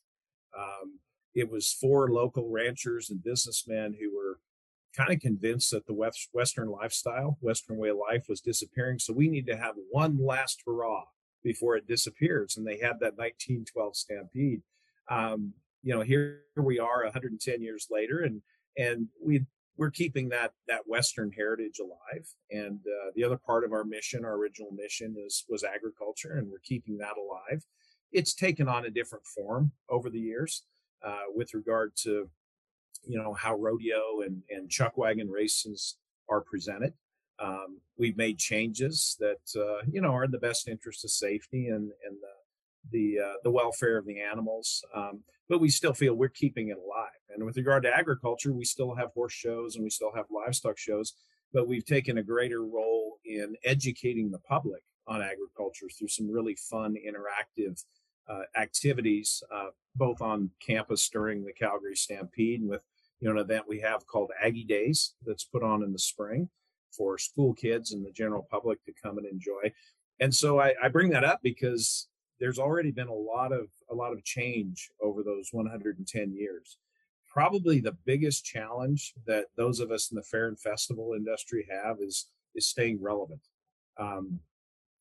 Um, 0.57 0.99
it 1.35 1.51
was 1.51 1.73
for 1.73 2.11
local 2.11 2.49
ranchers 2.49 3.11
and 3.11 3.23
businessmen 3.23 3.97
who 4.01 4.15
were 4.15 4.39
kind 4.97 5.13
of 5.13 5.21
convinced 5.21 5.73
that 5.73 5.87
the 5.87 5.95
West, 5.95 6.29
Western 6.33 6.69
lifestyle, 6.69 7.37
Western 7.41 7.77
way 7.77 7.89
of 7.89 7.97
life 7.97 8.27
was 8.29 8.41
disappearing. 8.41 8.99
So 8.99 9.13
we 9.13 9.29
need 9.29 9.47
to 9.47 9.57
have 9.57 9.75
one 9.91 10.25
last 10.25 10.63
hurrah 10.65 11.05
before 11.43 11.77
it 11.77 11.89
disappears. 11.89 12.57
And 12.57 12.67
they 12.67 12.79
had 12.79 13.01
that 13.01 13.19
1912 13.19 13.97
Stampede 13.97 14.63
um, 15.09 15.53
you 15.83 15.95
know, 15.95 16.01
here 16.01 16.43
we 16.57 16.79
are 16.79 17.05
110 17.05 17.61
years 17.61 17.89
later, 17.91 18.21
and 18.21 18.41
and 18.77 19.09
we 19.23 19.45
we're 19.77 19.91
keeping 19.91 20.29
that 20.31 20.53
that 20.67 20.87
Western 20.87 21.31
heritage 21.31 21.79
alive. 21.79 22.27
And 22.51 22.81
uh, 22.87 23.11
the 23.15 23.25
other 23.25 23.37
part 23.37 23.65
of 23.65 23.73
our 23.73 23.85
mission, 23.85 24.25
our 24.25 24.35
original 24.35 24.73
mission, 24.73 25.17
is 25.19 25.45
was 25.49 25.63
agriculture, 25.63 26.39
and 26.39 26.51
we're 26.51 26.59
keeping 26.65 26.99
that 26.99 27.17
alive. 27.19 27.65
It's 28.13 28.35
taken 28.35 28.69
on 28.69 28.87
a 28.87 28.91
different 28.91 29.27
form 29.27 29.73
over 29.89 30.09
the 30.09 30.21
years 30.21 30.63
uh, 31.05 31.25
with 31.35 31.55
regard 31.55 31.93
to, 31.97 32.29
you 33.07 33.19
know, 33.19 33.35
how 33.35 33.57
rodeo 33.57 34.23
and 34.25 34.43
and 34.51 34.71
chuck 34.71 34.97
wagon 34.97 35.29
races 35.29 35.97
are 36.29 36.41
presented. 36.41 36.95
Um, 37.39 37.81
we've 37.99 38.17
made 38.17 38.39
changes 38.39 39.17
that 39.21 39.61
uh, 39.61 39.85
you 39.91 40.01
know 40.01 40.15
are 40.15 40.25
in 40.25 40.31
the 40.31 40.39
best 40.39 40.69
interest 40.69 41.05
of 41.05 41.11
safety 41.11 41.69
and 41.69 41.91
and 42.07 42.17
the 42.21 42.35
the 42.91 43.23
uh, 43.23 43.35
the 43.43 43.51
welfare 43.51 43.99
of 43.99 44.07
the 44.07 44.21
animals. 44.21 44.85
Um, 44.95 45.23
but 45.49 45.61
we 45.61 45.69
still 45.69 45.93
feel 45.93 46.15
we're 46.15 46.29
keeping 46.29 46.69
it 46.69 46.79
alive. 46.79 47.11
And 47.35 47.45
with 47.45 47.57
regard 47.57 47.83
to 47.83 47.95
agriculture, 47.95 48.53
we 48.53 48.65
still 48.65 48.95
have 48.95 49.13
horse 49.13 49.33
shows 49.33 49.75
and 49.75 49.85
we 49.85 49.91
still 49.91 50.13
have 50.15 50.25
livestock 50.31 50.79
shows, 50.79 51.15
but 51.53 51.69
we've 51.69 51.85
taken 51.85 52.19
a 52.19 52.23
greater 52.23 52.65
role 52.65 53.19
in 53.25 53.55
educating 53.65 54.31
the 54.31 54.39
public 54.39 54.83
on 55.07 55.21
agriculture 55.21 55.87
through 55.97 56.09
some 56.09 56.31
really 56.31 56.57
fun, 56.57 56.95
interactive 56.95 57.85
activities, 58.57 59.43
uh, 59.53 59.69
both 59.95 60.21
on 60.21 60.51
campus 60.65 61.09
during 61.09 61.45
the 61.45 61.53
Calgary 61.53 61.97
Stampede 61.97 62.61
and 62.61 62.71
with 62.71 62.83
you 63.21 63.29
know 63.29 63.35
an 63.35 63.45
event 63.45 63.65
we 63.69 63.81
have 63.81 64.07
called 64.07 64.31
Aggie 64.43 64.65
Days 64.65 65.15
that's 65.25 65.45
put 65.45 65.63
on 65.63 65.83
in 65.83 65.93
the 65.93 65.99
spring 65.99 66.49
for 66.97 67.19
school 67.19 67.55
kids 67.55 67.93
and 67.93 68.05
the 68.05 68.13
general 68.13 68.47
public 68.51 68.85
to 68.85 68.93
come 69.03 69.19
and 69.19 69.27
enjoy. 69.27 69.73
And 70.21 70.35
so 70.35 70.61
I, 70.61 70.75
I 70.83 70.89
bring 70.89 71.11
that 71.11 71.25
up 71.25 71.41
because 71.43 72.09
there's 72.41 72.59
already 72.59 72.91
been 72.91 73.09
a 73.09 73.15
lot 73.15 73.53
of 73.53 73.69
a 73.91 73.95
lot 73.95 74.13
of 74.13 74.25
change 74.25 74.91
over 75.03 75.23
those 75.23 75.49
110 75.53 76.35
years. 76.35 76.79
Probably 77.33 77.81
the 77.81 77.97
biggest 78.05 78.45
challenge 78.45 79.13
that 79.27 79.47
those 79.57 79.81
of 79.81 79.91
us 79.91 80.11
in 80.11 80.17
the 80.17 80.23
fair 80.23 80.47
and 80.47 80.59
festival 80.59 81.15
industry 81.17 81.67
have 81.71 81.99
is 82.01 82.29
is 82.55 82.69
staying 82.69 83.03
relevant. 83.03 83.41
Um, 83.99 84.41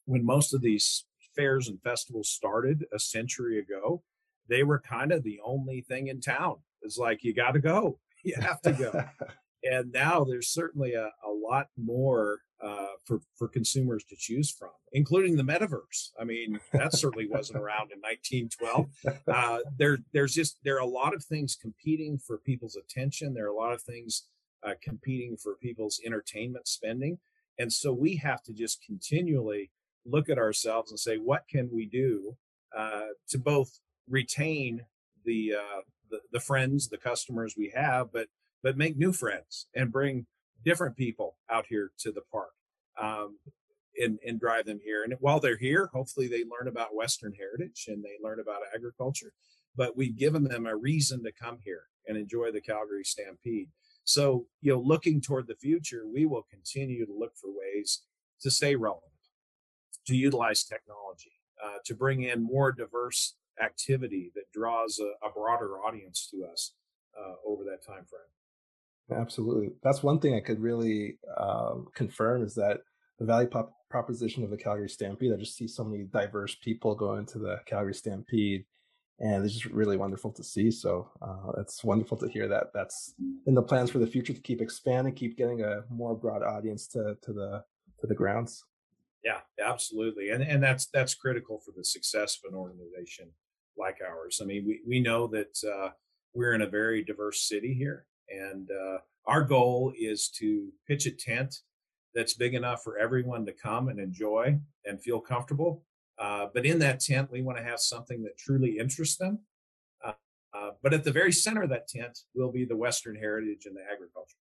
when 0.05 0.25
most 0.25 0.53
of 0.53 0.61
these 0.61 1.05
fairs 1.35 1.67
and 1.67 1.81
festivals 1.81 2.29
started 2.29 2.85
a 2.93 2.99
century 2.99 3.59
ago, 3.59 4.03
they 4.49 4.63
were 4.63 4.79
kind 4.79 5.11
of 5.11 5.23
the 5.23 5.39
only 5.43 5.81
thing 5.81 6.07
in 6.07 6.21
town. 6.21 6.57
It's 6.81 6.97
like 6.97 7.23
you 7.23 7.33
got 7.33 7.51
to 7.51 7.59
go, 7.59 7.99
you 8.23 8.35
have 8.39 8.61
to 8.61 8.73
go. 8.73 9.03
and 9.63 9.91
now 9.91 10.23
there's 10.23 10.49
certainly 10.49 10.93
a, 10.93 11.05
a 11.05 11.31
lot 11.31 11.67
more 11.77 12.39
uh, 12.63 12.93
for 13.05 13.19
for 13.37 13.47
consumers 13.47 14.03
to 14.05 14.15
choose 14.17 14.49
from, 14.49 14.69
including 14.93 15.35
the 15.35 15.43
metaverse. 15.43 16.11
I 16.19 16.23
mean, 16.23 16.59
that 16.71 16.93
certainly 16.93 17.27
wasn't 17.27 17.59
around 17.59 17.91
in 17.91 17.99
1912. 17.99 18.87
Uh, 19.27 19.59
there, 19.77 19.97
there's 20.13 20.33
just 20.33 20.57
there 20.63 20.75
are 20.75 20.79
a 20.79 20.85
lot 20.85 21.13
of 21.13 21.23
things 21.23 21.57
competing 21.59 22.17
for 22.17 22.37
people's 22.39 22.75
attention. 22.75 23.33
There 23.33 23.45
are 23.45 23.53
a 23.53 23.55
lot 23.55 23.73
of 23.73 23.81
things 23.81 24.27
uh, 24.65 24.73
competing 24.81 25.37
for 25.37 25.55
people's 25.55 25.99
entertainment 26.05 26.67
spending, 26.67 27.17
and 27.57 27.71
so 27.71 27.93
we 27.93 28.17
have 28.17 28.43
to 28.43 28.53
just 28.53 28.83
continually 28.85 29.71
look 30.05 30.29
at 30.29 30.37
ourselves 30.37 30.91
and 30.91 30.99
say, 30.99 31.17
what 31.17 31.43
can 31.49 31.69
we 31.71 31.85
do 31.85 32.35
uh, 32.75 33.09
to 33.29 33.37
both 33.37 33.79
retain 34.09 34.85
the, 35.25 35.53
uh, 35.55 35.81
the 36.09 36.19
the 36.31 36.39
friends, 36.39 36.89
the 36.89 36.97
customers 36.97 37.55
we 37.57 37.71
have, 37.75 38.11
but 38.11 38.27
but 38.61 38.77
make 38.77 38.97
new 38.97 39.11
friends 39.11 39.67
and 39.75 39.91
bring 39.91 40.25
different 40.63 40.95
people 40.95 41.35
out 41.49 41.65
here 41.67 41.91
to 41.99 42.11
the 42.11 42.21
park 42.31 42.51
um, 43.01 43.37
and, 44.01 44.19
and 44.25 44.39
drive 44.39 44.65
them 44.65 44.79
here. 44.83 45.03
And 45.03 45.13
while 45.19 45.39
they're 45.39 45.57
here, 45.57 45.89
hopefully 45.93 46.27
they 46.27 46.43
learn 46.43 46.67
about 46.67 46.95
Western 46.95 47.33
heritage 47.33 47.85
and 47.87 48.03
they 48.03 48.17
learn 48.23 48.39
about 48.39 48.61
agriculture. 48.73 49.33
But 49.75 49.97
we've 49.97 50.17
given 50.17 50.43
them 50.43 50.65
a 50.65 50.75
reason 50.75 51.23
to 51.23 51.31
come 51.31 51.59
here 51.63 51.83
and 52.07 52.17
enjoy 52.17 52.51
the 52.51 52.61
Calgary 52.61 53.03
Stampede. 53.03 53.69
So, 54.03 54.45
you 54.61 54.73
know, 54.73 54.79
looking 54.79 55.21
toward 55.21 55.47
the 55.47 55.55
future, 55.55 56.03
we 56.05 56.25
will 56.25 56.45
continue 56.49 57.05
to 57.05 57.13
look 57.13 57.33
for 57.35 57.49
ways 57.49 58.03
to 58.41 58.51
stay 58.51 58.75
relevant, 58.75 59.12
to 60.07 60.15
utilize 60.15 60.63
technology, 60.63 61.39
uh, 61.63 61.77
to 61.85 61.95
bring 61.95 62.23
in 62.23 62.43
more 62.43 62.71
diverse 62.71 63.35
activity 63.61 64.31
that 64.35 64.51
draws 64.53 64.99
a, 64.99 65.25
a 65.25 65.31
broader 65.31 65.79
audience 65.79 66.27
to 66.31 66.45
us 66.51 66.73
uh, 67.17 67.35
over 67.45 67.63
that 67.63 67.85
time 67.85 68.05
frame. 68.05 69.19
Absolutely. 69.19 69.69
That's 69.83 70.01
one 70.01 70.19
thing 70.19 70.35
I 70.35 70.39
could 70.39 70.59
really 70.59 71.17
uh, 71.37 71.75
confirm 71.93 72.41
is 72.43 72.55
that 72.55 72.79
the 73.19 73.25
value 73.25 73.49
pop- 73.49 73.73
proposition 73.89 74.43
of 74.43 74.49
the 74.49 74.57
Calgary 74.57 74.89
Stampede, 74.89 75.33
I 75.33 75.37
just 75.37 75.55
see 75.55 75.67
so 75.67 75.83
many 75.83 76.05
diverse 76.05 76.55
people 76.55 76.95
going 76.95 77.25
to 77.27 77.39
the 77.39 77.59
Calgary 77.65 77.93
Stampede, 77.93 78.65
and 79.19 79.45
it's 79.45 79.53
just 79.53 79.65
really 79.65 79.97
wonderful 79.97 80.31
to 80.31 80.43
see. 80.43 80.71
So 80.71 81.11
uh, 81.21 81.51
it's 81.59 81.83
wonderful 81.83 82.17
to 82.17 82.27
hear 82.27 82.47
that 82.47 82.67
that's 82.73 83.13
in 83.45 83.53
the 83.53 83.61
plans 83.61 83.91
for 83.91 83.99
the 83.99 84.07
future 84.07 84.33
to 84.33 84.41
keep 84.41 84.61
expanding, 84.61 85.13
keep 85.13 85.37
getting 85.37 85.61
a 85.61 85.83
more 85.89 86.15
broad 86.15 86.41
audience 86.41 86.87
to 86.87 87.15
to 87.21 87.33
the 87.33 87.63
to 87.99 88.07
the 88.07 88.15
grounds. 88.15 88.63
Yeah, 89.23 89.39
absolutely, 89.63 90.29
and 90.31 90.43
and 90.43 90.61
that's 90.61 90.87
that's 90.87 91.15
critical 91.15 91.59
for 91.59 91.71
the 91.75 91.83
success 91.83 92.37
of 92.43 92.51
an 92.51 92.57
organization 92.59 93.29
like 93.77 93.99
ours. 94.05 94.39
I 94.41 94.45
mean, 94.45 94.65
we 94.65 94.81
we 94.85 94.99
know 94.99 95.27
that 95.27 95.57
uh, 95.63 95.89
we're 96.33 96.53
in 96.53 96.61
a 96.61 96.67
very 96.69 97.03
diverse 97.03 97.47
city 97.47 97.73
here, 97.73 98.05
and 98.29 98.69
uh, 98.69 98.97
our 99.25 99.43
goal 99.43 99.93
is 99.97 100.29
to 100.39 100.69
pitch 100.87 101.05
a 101.05 101.11
tent 101.11 101.55
that's 102.13 102.33
big 102.33 102.53
enough 102.53 102.83
for 102.83 102.97
everyone 102.97 103.45
to 103.45 103.53
come 103.53 103.87
and 103.87 103.99
enjoy 103.99 104.59
and 104.85 105.01
feel 105.01 105.19
comfortable. 105.19 105.83
Uh, 106.19 106.47
but 106.53 106.65
in 106.65 106.79
that 106.79 106.99
tent, 106.99 107.31
we 107.31 107.41
want 107.41 107.57
to 107.57 107.63
have 107.63 107.79
something 107.79 108.21
that 108.23 108.37
truly 108.37 108.77
interests 108.77 109.17
them. 109.17 109.39
Uh, 110.05 110.11
uh, 110.53 110.71
but 110.83 110.93
at 110.93 111.03
the 111.03 111.11
very 111.11 111.31
center 111.31 111.63
of 111.63 111.69
that 111.69 111.87
tent 111.87 112.19
will 112.35 112.51
be 112.51 112.65
the 112.65 112.75
Western 112.77 113.15
heritage 113.15 113.65
and 113.65 113.75
the 113.75 113.81
agriculture. 113.81 114.37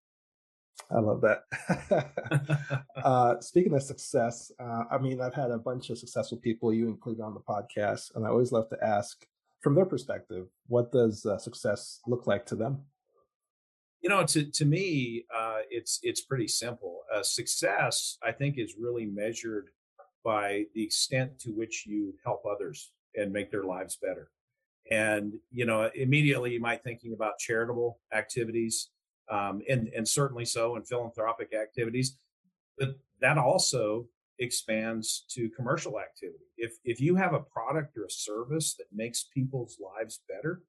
I 0.91 0.99
love 0.99 1.21
that. 1.21 2.83
uh, 3.03 3.39
speaking 3.39 3.73
of 3.73 3.83
success, 3.83 4.51
uh, 4.59 4.83
I 4.91 4.97
mean, 4.97 5.21
I've 5.21 5.33
had 5.33 5.51
a 5.51 5.57
bunch 5.57 5.89
of 5.89 5.97
successful 5.97 6.37
people, 6.37 6.73
you 6.73 6.87
included 6.87 7.23
on 7.23 7.33
the 7.33 7.39
podcast, 7.39 8.15
and 8.15 8.25
I 8.25 8.29
always 8.29 8.51
love 8.51 8.69
to 8.69 8.77
ask, 8.83 9.25
from 9.61 9.75
their 9.75 9.85
perspective, 9.85 10.47
what 10.67 10.91
does 10.91 11.25
uh, 11.25 11.37
success 11.37 11.99
look 12.05 12.27
like 12.27 12.45
to 12.47 12.55
them? 12.55 12.83
you 14.03 14.09
know 14.09 14.23
to 14.23 14.43
to 14.51 14.65
me 14.65 15.25
uh, 15.35 15.59
it's 15.71 15.99
it's 16.03 16.21
pretty 16.21 16.47
simple 16.47 17.01
uh, 17.15 17.23
success 17.23 18.17
i 18.21 18.31
think 18.31 18.57
is 18.57 18.75
really 18.77 19.05
measured 19.05 19.69
by 20.23 20.65
the 20.75 20.83
extent 20.83 21.39
to 21.39 21.51
which 21.51 21.85
you 21.87 22.13
help 22.23 22.43
others 22.45 22.91
and 23.15 23.31
make 23.31 23.49
their 23.49 23.63
lives 23.63 23.97
better 24.01 24.29
and 24.91 25.33
you 25.51 25.65
know 25.65 25.89
immediately 25.95 26.51
you 26.51 26.59
might 26.59 26.83
thinking 26.83 27.13
about 27.13 27.39
charitable 27.39 27.99
activities 28.13 28.89
um, 29.29 29.61
and 29.69 29.87
and 29.89 30.07
certainly 30.07 30.45
so 30.45 30.75
in 30.75 30.83
philanthropic 30.83 31.53
activities 31.53 32.17
but 32.77 32.97
that 33.21 33.37
also 33.37 34.07
expands 34.39 35.25
to 35.29 35.49
commercial 35.49 35.99
activity. 35.99 36.45
If 36.57 36.73
if 36.83 36.99
you 36.99 37.15
have 37.15 37.33
a 37.33 37.39
product 37.39 37.97
or 37.97 38.05
a 38.05 38.09
service 38.09 38.75
that 38.75 38.87
makes 38.93 39.23
people's 39.33 39.77
lives 39.79 40.21
better 40.27 40.61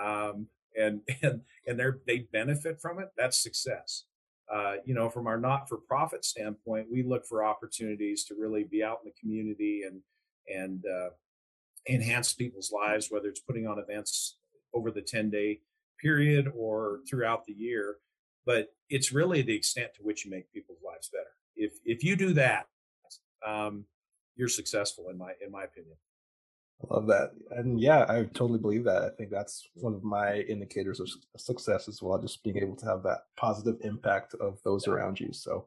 um, 0.00 0.48
and 0.76 1.00
and 1.22 1.42
and 1.66 1.94
they 2.06 2.18
benefit 2.32 2.80
from 2.80 2.98
it 2.98 3.08
that's 3.16 3.42
success. 3.42 4.04
Uh, 4.52 4.76
you 4.84 4.94
know 4.94 5.08
from 5.10 5.26
our 5.26 5.40
not-for-profit 5.40 6.24
standpoint 6.24 6.86
we 6.90 7.02
look 7.02 7.26
for 7.26 7.44
opportunities 7.44 8.24
to 8.24 8.36
really 8.38 8.62
be 8.62 8.80
out 8.80 9.00
in 9.04 9.10
the 9.10 9.20
community 9.20 9.82
and 9.82 10.00
and 10.48 10.84
uh, 10.86 11.08
enhance 11.88 12.32
people's 12.32 12.70
lives 12.70 13.08
whether 13.10 13.28
it's 13.28 13.40
putting 13.40 13.66
on 13.66 13.80
events 13.80 14.36
over 14.72 14.92
the 14.92 15.02
10 15.02 15.30
day 15.30 15.60
period 16.00 16.50
or 16.56 17.00
throughout 17.08 17.44
the 17.46 17.52
year 17.52 17.96
but 18.44 18.68
it's 18.88 19.12
really 19.12 19.42
the 19.42 19.54
extent 19.54 19.90
to 19.94 20.02
which 20.02 20.24
you 20.24 20.30
make 20.30 20.52
people's 20.52 20.78
lives 20.84 21.10
better 21.12 21.34
if 21.56 21.74
if 21.84 22.04
you 22.04 22.16
do 22.16 22.32
that 22.32 22.66
um, 23.46 23.84
you're 24.34 24.48
successful 24.48 25.08
in 25.10 25.18
my 25.18 25.32
in 25.44 25.50
my 25.50 25.64
opinion 25.64 25.96
I 26.82 26.94
love 26.94 27.06
that. 27.06 27.30
And 27.50 27.80
yeah, 27.80 28.04
I 28.08 28.24
totally 28.34 28.58
believe 28.58 28.84
that. 28.84 29.02
I 29.02 29.08
think 29.10 29.30
that's 29.30 29.68
one 29.74 29.94
of 29.94 30.04
my 30.04 30.40
indicators 30.40 31.00
of 31.00 31.08
success 31.36 31.88
as 31.88 32.02
well, 32.02 32.18
just 32.18 32.44
being 32.44 32.58
able 32.58 32.76
to 32.76 32.86
have 32.86 33.02
that 33.04 33.22
positive 33.36 33.76
impact 33.82 34.34
of 34.34 34.58
those 34.62 34.86
yeah. 34.86 34.92
around 34.92 35.18
you. 35.18 35.32
So 35.32 35.66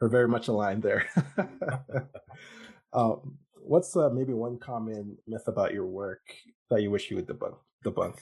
we're 0.00 0.08
very 0.08 0.28
much 0.28 0.48
aligned 0.48 0.82
there. 0.82 1.08
um, 2.92 3.36
what's 3.54 3.96
uh, 3.96 4.10
maybe 4.10 4.32
one 4.32 4.58
common 4.58 5.16
myth 5.26 5.48
about 5.48 5.72
your 5.72 5.86
work 5.86 6.22
that 6.70 6.82
you 6.82 6.90
wish 6.90 7.10
you 7.10 7.16
would 7.16 7.26
debunk? 7.26 7.56
Debunk? 7.84 8.16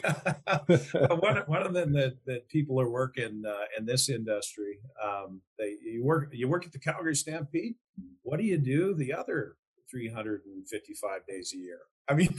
well, 0.95 1.16
one, 1.21 1.37
one 1.47 1.62
of 1.62 1.73
them 1.73 1.92
that, 1.92 2.16
that 2.26 2.49
people 2.49 2.81
are 2.81 2.90
working 2.90 3.42
uh, 3.47 3.64
in 3.78 3.87
this 3.87 4.09
industry, 4.09 4.78
um, 5.02 5.40
they 5.59 5.76
you 5.83 6.04
work 6.04 6.28
you 6.33 6.49
work 6.49 6.66
at 6.66 6.73
the 6.73 6.78
Calgary 6.78 7.16
Stampede. 7.16 7.75
What 8.23 8.38
do 8.38 8.45
you 8.45 8.59
do 8.59 8.95
the 8.95 9.12
other 9.12 9.57
355 9.93 11.27
days 11.29 11.53
a 11.55 11.59
year? 11.59 11.79
I 12.09 12.15
mean, 12.15 12.35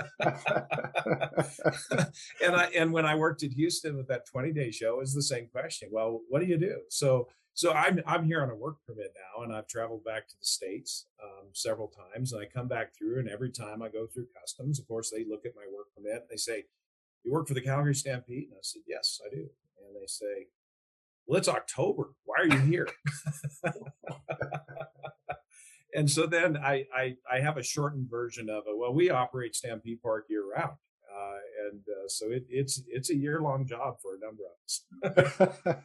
and 2.43 2.57
I 2.57 2.71
and 2.75 2.93
when 2.93 3.05
I 3.05 3.15
worked 3.15 3.43
at 3.43 3.53
Houston 3.53 3.97
with 3.97 4.09
that 4.09 4.27
20 4.27 4.53
day 4.53 4.71
show, 4.71 5.01
is 5.01 5.13
the 5.13 5.23
same 5.23 5.49
question. 5.49 5.91
Well, 5.93 6.23
what 6.29 6.41
do 6.41 6.47
you 6.47 6.57
do? 6.57 6.81
So 6.89 7.29
so 7.57 7.73
I'm 7.73 8.01
I'm 8.07 8.25
here 8.25 8.43
on 8.43 8.51
a 8.51 8.55
work 8.55 8.77
permit 8.87 9.15
now, 9.17 9.43
and 9.43 9.55
I've 9.55 9.67
traveled 9.67 10.05
back 10.05 10.29
to 10.29 10.35
the 10.39 10.45
states 10.45 11.07
um, 11.23 11.49
several 11.55 11.89
times, 11.89 12.33
and 12.33 12.43
I 12.43 12.45
come 12.45 12.69
back 12.69 12.93
through, 12.95 13.19
and 13.19 13.31
every 13.31 13.51
time 13.51 13.81
I 13.83 13.89
go 13.89 14.07
through 14.07 14.27
customs, 14.39 14.79
of 14.79 14.87
course, 14.87 15.11
they 15.11 15.25
look 15.25 15.47
at 15.47 15.57
my 15.57 15.65
work 15.75 15.87
permit. 15.97 16.23
And 16.23 16.31
they 16.31 16.37
say, 16.37 16.65
"You 17.25 17.33
work 17.33 17.49
for 17.49 17.55
the 17.55 17.63
Calgary 17.63 17.95
Stampede?" 17.95 18.49
And 18.49 18.57
I 18.57 18.63
said, 18.63 18.83
"Yes, 18.87 19.21
I 19.25 19.35
do." 19.35 19.49
And 19.79 19.97
they 19.97 20.07
say, 20.07 20.49
"Well, 21.27 21.39
it's 21.39 21.49
October. 21.49 22.13
Why 22.25 22.37
are 22.41 22.47
you 22.47 22.59
here?" 22.59 22.89
and 25.97 26.11
so 26.11 26.27
then 26.27 26.59
I, 26.59 26.85
I, 26.95 27.17
I 27.31 27.41
have 27.41 27.57
a 27.57 27.63
shortened 27.63 28.11
version 28.11 28.51
of 28.51 28.65
it. 28.67 28.77
Well, 28.77 28.93
we 28.93 29.09
operate 29.09 29.57
Stampede 29.57 30.03
Park 30.03 30.27
year 30.29 30.45
round, 30.55 30.77
uh, 31.11 31.39
and 31.71 31.81
uh, 31.81 32.09
so 32.09 32.27
it, 32.31 32.45
it's 32.51 32.83
it's 32.89 33.11
a 33.11 33.17
year 33.17 33.41
long 33.41 33.67
job 33.67 33.97
for 34.03 34.15
a 34.15 34.21
number 34.21 34.43
of 34.45 35.73
us. 35.73 35.85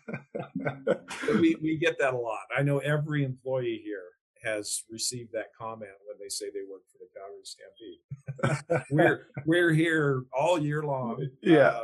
we 1.40 1.56
we 1.62 1.78
get 1.78 1.98
that 2.00 2.14
a 2.14 2.18
lot. 2.18 2.42
I 2.56 2.62
know 2.62 2.80
every 2.80 3.24
employee 3.24 3.82
here 3.84 4.04
has 4.44 4.84
received 4.92 5.32
that 5.32 5.54
comment 5.58 5.92
when 6.06 6.18
they 6.20 6.28
say 6.28 6.48
they 6.48 6.70
work 6.70 6.82
for 6.92 6.98
the 7.00 7.08
Calgary 7.16 7.46
Stampede. 7.46 8.86
we're 8.92 9.28
we're 9.46 9.74
here 9.74 10.24
all 10.38 10.60
year 10.60 10.84
long, 10.84 11.26
yeah, 11.42 11.68
uh, 11.68 11.84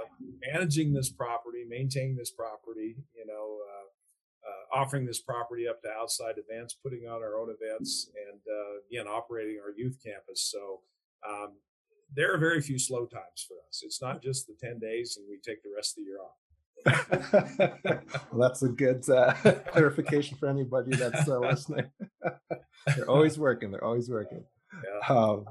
managing 0.53 0.93
this 0.93 1.10
property, 1.10 1.63
maintaining 1.67 2.17
this 2.17 2.31
property, 2.31 2.98
you 3.15 3.25
know, 3.25 3.60
uh, 3.72 3.86
uh, 4.48 4.80
offering 4.80 5.06
this 5.06 5.20
property 5.20 5.68
up 5.68 5.82
to 5.82 5.89
outside 5.89 6.36
events, 6.38 6.75
putting 6.82 7.08
on 7.08 7.22
our 7.22 7.39
own 7.39 7.50
events, 7.50 8.10
and 8.30 8.39
uh, 8.48 8.80
again 8.89 9.08
operating 9.08 9.60
our 9.63 9.74
youth 9.75 9.98
campus. 10.04 10.50
So 10.51 10.82
um, 11.27 11.54
there 12.16 12.34
are 12.34 12.38
very 12.38 12.62
few 12.62 12.80
slow 12.80 13.06
times 13.06 13.46
for 13.48 13.56
us. 13.68 13.82
It's 13.84 14.01
not 14.01 14.22
just 14.22 14.48
the 14.48 14.56
ten 14.60 14.80
days, 14.80 15.18
and 15.18 15.27
we 15.30 15.38
take 15.38 15.63
the 15.63 15.72
rest 15.75 15.98
of 15.98 16.04
the 16.04 16.10
year 16.10 16.20
off. 16.22 16.38
well, 18.32 18.50
that's 18.50 18.63
a 18.63 18.70
good 18.70 19.08
uh, 19.10 19.34
clarification 19.72 20.38
for 20.38 20.48
anybody 20.48 20.96
that's 20.96 21.27
uh, 21.27 21.39
listening. 21.39 21.86
they're 22.96 23.10
always 23.10 23.38
working. 23.38 23.72
They're 23.72 23.84
always 23.84 24.10
working. 24.10 24.44
Yeah. 24.74 25.16
Um, 25.16 25.46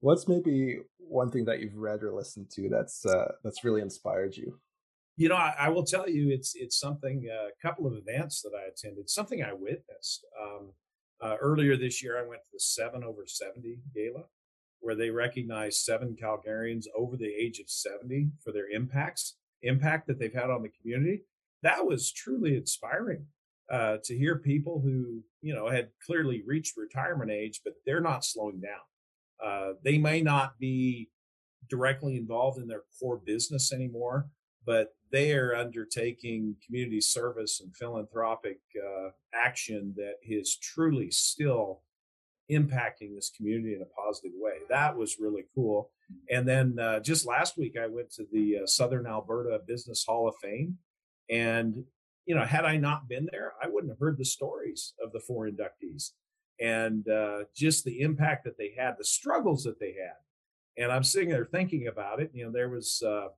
what's 0.00 0.28
maybe 0.28 0.78
one 0.98 1.30
thing 1.30 1.44
that 1.44 1.60
you've 1.60 1.76
read 1.76 2.02
or 2.02 2.12
listened 2.12 2.50
to 2.52 2.68
that's 2.68 3.04
uh, 3.06 3.32
that's 3.44 3.64
really 3.64 3.82
inspired 3.82 4.36
you? 4.36 4.58
You 5.16 5.28
know, 5.28 5.36
I, 5.36 5.54
I, 5.58 5.68
will 5.68 5.84
tell 5.84 6.08
you, 6.08 6.30
it's 6.30 6.54
it's 6.54 6.78
something. 6.78 7.28
Uh, 7.30 7.48
a 7.48 7.66
couple 7.66 7.86
of 7.86 7.94
events 7.94 8.40
that 8.42 8.52
I 8.56 8.68
attended, 8.68 9.10
something 9.10 9.42
I 9.42 9.52
witnessed. 9.52 10.24
Um, 10.40 10.72
uh, 11.22 11.36
earlier 11.40 11.76
this 11.76 12.02
year, 12.02 12.18
I 12.18 12.26
went 12.26 12.40
to 12.42 12.48
the 12.52 12.60
Seven 12.60 13.04
Over 13.04 13.24
Seventy 13.26 13.78
Gala, 13.94 14.24
where 14.80 14.94
they 14.94 15.10
recognized 15.10 15.82
seven 15.82 16.16
Calgarians 16.20 16.86
over 16.96 17.16
the 17.16 17.32
age 17.32 17.58
of 17.60 17.68
seventy 17.68 18.30
for 18.42 18.52
their 18.52 18.68
impacts 18.70 19.36
impact 19.62 20.06
that 20.08 20.18
they've 20.18 20.34
had 20.34 20.50
on 20.50 20.62
the 20.62 20.72
community. 20.80 21.22
That 21.62 21.86
was 21.86 22.10
truly 22.10 22.56
inspiring 22.56 23.26
uh, 23.70 23.98
to 24.04 24.16
hear 24.16 24.36
people 24.38 24.80
who 24.80 25.22
you 25.40 25.54
know 25.54 25.68
had 25.68 25.90
clearly 26.04 26.42
reached 26.46 26.76
retirement 26.76 27.30
age, 27.30 27.60
but 27.64 27.74
they're 27.86 28.00
not 28.00 28.24
slowing 28.24 28.60
down. 28.60 28.80
Uh, 29.44 29.72
they 29.84 29.98
may 29.98 30.22
not 30.22 30.58
be 30.58 31.10
directly 31.68 32.16
involved 32.16 32.58
in 32.58 32.68
their 32.68 32.82
core 33.00 33.20
business 33.24 33.72
anymore, 33.72 34.26
but 34.66 34.94
they 35.12 35.34
are 35.34 35.54
undertaking 35.54 36.56
community 36.64 37.00
service 37.00 37.60
and 37.60 37.76
philanthropic 37.76 38.58
uh, 38.76 39.10
action 39.34 39.92
that 39.96 40.14
is 40.26 40.56
truly 40.56 41.10
still 41.10 41.82
impacting 42.50 43.14
this 43.14 43.30
community 43.36 43.74
in 43.74 43.82
a 43.82 44.02
positive 44.02 44.32
way. 44.34 44.54
That 44.68 44.96
was 44.96 45.20
really 45.20 45.44
cool. 45.54 45.90
And 46.30 46.48
then 46.48 46.78
uh, 46.78 47.00
just 47.00 47.26
last 47.26 47.56
week, 47.56 47.76
I 47.80 47.86
went 47.86 48.10
to 48.12 48.26
the 48.32 48.58
uh, 48.62 48.66
Southern 48.66 49.06
Alberta 49.06 49.60
Business 49.66 50.04
Hall 50.06 50.28
of 50.28 50.34
Fame. 50.42 50.78
And, 51.30 51.84
you 52.26 52.34
know, 52.34 52.44
had 52.44 52.64
I 52.64 52.76
not 52.76 53.08
been 53.08 53.28
there, 53.30 53.52
I 53.62 53.68
wouldn't 53.68 53.92
have 53.92 54.00
heard 54.00 54.18
the 54.18 54.24
stories 54.24 54.94
of 55.02 55.12
the 55.12 55.20
four 55.20 55.48
inductees 55.48 56.10
and 56.60 57.08
uh, 57.08 57.44
just 57.54 57.84
the 57.84 58.00
impact 58.00 58.44
that 58.44 58.58
they 58.58 58.74
had, 58.76 58.96
the 58.98 59.04
struggles 59.04 59.64
that 59.64 59.80
they 59.80 59.94
had. 59.94 60.16
And 60.82 60.92
I'm 60.92 61.04
sitting 61.04 61.28
there 61.28 61.44
thinking 61.44 61.86
about 61.86 62.20
it. 62.20 62.30
You 62.32 62.46
know, 62.46 62.52
there 62.52 62.68
was 62.68 63.02
uh, 63.06 63.28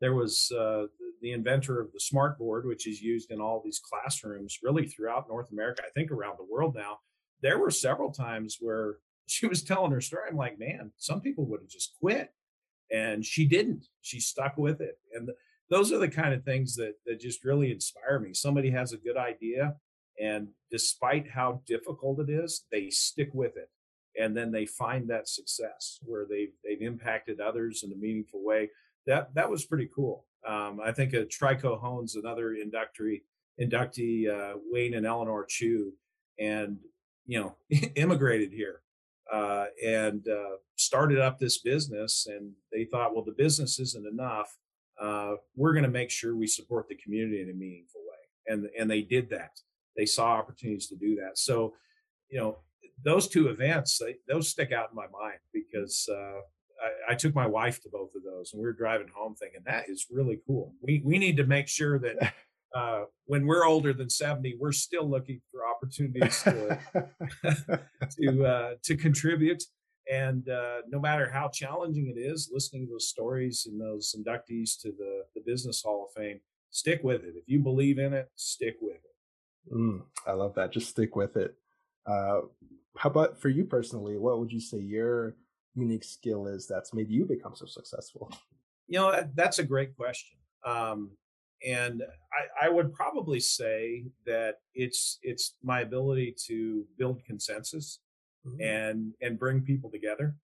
there 0.00 0.14
was 0.14 0.52
uh, 0.52 0.86
the 1.20 1.32
inventor 1.32 1.80
of 1.80 1.92
the 1.92 2.00
smart 2.00 2.38
board, 2.38 2.66
which 2.66 2.86
is 2.86 3.00
used 3.00 3.30
in 3.30 3.40
all 3.40 3.60
these 3.64 3.80
classrooms 3.80 4.58
really 4.62 4.86
throughout 4.86 5.28
North 5.28 5.50
America, 5.50 5.82
I 5.84 5.90
think 5.90 6.10
around 6.10 6.36
the 6.38 6.46
world 6.50 6.74
now. 6.74 6.98
There 7.42 7.58
were 7.58 7.70
several 7.70 8.12
times 8.12 8.58
where 8.60 8.96
she 9.26 9.46
was 9.46 9.62
telling 9.62 9.92
her 9.92 10.00
story. 10.00 10.28
I'm 10.30 10.36
like, 10.36 10.58
man, 10.58 10.92
some 10.96 11.20
people 11.20 11.46
would 11.46 11.60
have 11.60 11.68
just 11.68 11.94
quit, 12.00 12.32
and 12.90 13.24
she 13.24 13.46
didn't. 13.46 13.86
She 14.00 14.20
stuck 14.20 14.56
with 14.56 14.80
it, 14.80 14.98
and 15.12 15.28
the, 15.28 15.34
those 15.70 15.92
are 15.92 15.98
the 15.98 16.08
kind 16.08 16.32
of 16.32 16.44
things 16.44 16.76
that 16.76 16.94
that 17.06 17.20
just 17.20 17.44
really 17.44 17.70
inspire 17.70 18.18
me. 18.18 18.32
Somebody 18.32 18.70
has 18.70 18.92
a 18.92 18.98
good 18.98 19.16
idea, 19.16 19.76
and 20.20 20.48
despite 20.70 21.30
how 21.30 21.62
difficult 21.66 22.20
it 22.20 22.30
is, 22.30 22.64
they 22.72 22.88
stick 22.88 23.30
with 23.34 23.56
it, 23.56 23.68
and 24.18 24.34
then 24.34 24.50
they 24.50 24.64
find 24.64 25.10
that 25.10 25.28
success 25.28 25.98
where 26.02 26.26
they've 26.28 26.54
they've 26.64 26.86
impacted 26.86 27.40
others 27.40 27.82
in 27.82 27.92
a 27.92 27.96
meaningful 27.96 28.42
way 28.42 28.70
that 29.08 29.34
that 29.34 29.50
was 29.50 29.64
pretty 29.64 29.88
cool. 29.94 30.24
Um, 30.46 30.80
I 30.84 30.92
think 30.92 31.12
a 31.14 31.24
Trico 31.24 31.80
Homes, 31.80 32.14
another 32.14 32.54
inductee, 32.54 33.22
inductee 33.60 34.28
uh, 34.30 34.58
Wayne 34.70 34.94
and 34.94 35.06
Eleanor 35.06 35.44
Chiu, 35.48 35.92
and 36.38 36.78
you 37.26 37.40
know 37.40 37.56
immigrated 37.96 38.52
here 38.52 38.82
uh, 39.32 39.66
and 39.84 40.26
uh, 40.28 40.56
started 40.76 41.18
up 41.18 41.38
this 41.38 41.58
business. 41.58 42.28
And 42.30 42.52
they 42.70 42.84
thought, 42.84 43.14
well, 43.14 43.24
the 43.24 43.32
business 43.32 43.80
isn't 43.80 44.06
enough. 44.06 44.56
Uh, 45.00 45.34
we're 45.56 45.72
going 45.72 45.84
to 45.84 45.90
make 45.90 46.10
sure 46.10 46.36
we 46.36 46.46
support 46.46 46.88
the 46.88 46.96
community 46.96 47.42
in 47.42 47.50
a 47.50 47.54
meaningful 47.54 48.00
way, 48.02 48.52
and 48.52 48.68
and 48.78 48.90
they 48.90 49.02
did 49.02 49.30
that. 49.30 49.58
They 49.96 50.06
saw 50.06 50.32
opportunities 50.32 50.86
to 50.88 50.96
do 50.96 51.16
that. 51.16 51.38
So, 51.38 51.74
you 52.28 52.38
know, 52.38 52.58
those 53.04 53.26
two 53.26 53.48
events, 53.48 53.98
they, 53.98 54.16
those 54.28 54.48
stick 54.48 54.70
out 54.70 54.90
in 54.90 54.96
my 54.96 55.06
mind 55.08 55.38
because 55.52 56.08
uh, 56.12 56.40
I, 56.82 57.12
I, 57.12 57.14
took 57.14 57.34
my 57.34 57.46
wife 57.46 57.80
to 57.82 57.88
both 57.88 58.14
of 58.14 58.22
those, 58.22 58.52
and 58.52 58.60
we 58.60 58.66
were 58.66 58.72
driving 58.72 59.08
home 59.14 59.34
thinking 59.34 59.60
that 59.66 59.88
is 59.88 60.06
really 60.10 60.40
cool. 60.46 60.74
We 60.80 61.02
we 61.04 61.18
need 61.18 61.36
to 61.38 61.44
make 61.44 61.68
sure 61.68 61.98
that 61.98 62.34
uh, 62.74 63.04
when 63.26 63.46
we're 63.46 63.64
older 63.64 63.92
than 63.92 64.10
seventy, 64.10 64.56
we're 64.58 64.72
still 64.72 65.08
looking 65.08 65.40
for 65.50 65.66
opportunities 65.66 66.42
to 66.42 66.78
to 68.20 68.44
uh, 68.46 68.74
to 68.82 68.96
contribute. 68.96 69.62
And 70.10 70.48
uh, 70.48 70.78
no 70.88 70.98
matter 70.98 71.30
how 71.30 71.48
challenging 71.48 72.12
it 72.14 72.18
is, 72.18 72.50
listening 72.52 72.86
to 72.86 72.92
those 72.92 73.08
stories 73.08 73.66
and 73.70 73.78
those 73.78 74.14
inductees 74.18 74.80
to 74.82 74.92
the 74.92 75.24
the 75.34 75.42
Business 75.44 75.82
Hall 75.82 76.06
of 76.08 76.20
Fame, 76.20 76.40
stick 76.70 77.00
with 77.02 77.24
it. 77.24 77.34
If 77.36 77.44
you 77.46 77.60
believe 77.60 77.98
in 77.98 78.14
it, 78.14 78.28
stick 78.36 78.76
with 78.80 78.96
it. 78.96 79.74
Mm, 79.74 80.02
I 80.26 80.32
love 80.32 80.54
that. 80.54 80.72
Just 80.72 80.88
stick 80.88 81.14
with 81.14 81.36
it. 81.36 81.54
Uh, 82.06 82.40
how 82.96 83.10
about 83.10 83.40
for 83.40 83.48
you 83.48 83.64
personally? 83.64 84.16
What 84.16 84.38
would 84.38 84.52
you 84.52 84.60
say 84.60 84.78
your 84.78 85.34
unique 85.74 86.04
skill 86.04 86.46
is 86.46 86.66
that's 86.66 86.94
made 86.94 87.10
you 87.10 87.24
become 87.24 87.54
so 87.54 87.66
successful? 87.66 88.30
You 88.90 89.00
know, 89.00 89.22
that's 89.34 89.58
a 89.58 89.64
great 89.64 89.94
question. 89.98 90.38
Um, 90.64 91.10
and 91.62 92.02
I, 92.32 92.66
I, 92.66 92.68
would 92.70 92.94
probably 92.94 93.38
say 93.38 94.06
that 94.24 94.60
it's 94.74 95.18
it's 95.22 95.56
my 95.62 95.80
ability 95.82 96.34
to 96.46 96.86
build 96.96 97.22
consensus 97.24 98.00
mm-hmm. 98.46 98.62
and 98.62 99.12
and 99.20 99.38
bring 99.38 99.60
people 99.60 99.90
together 99.90 100.36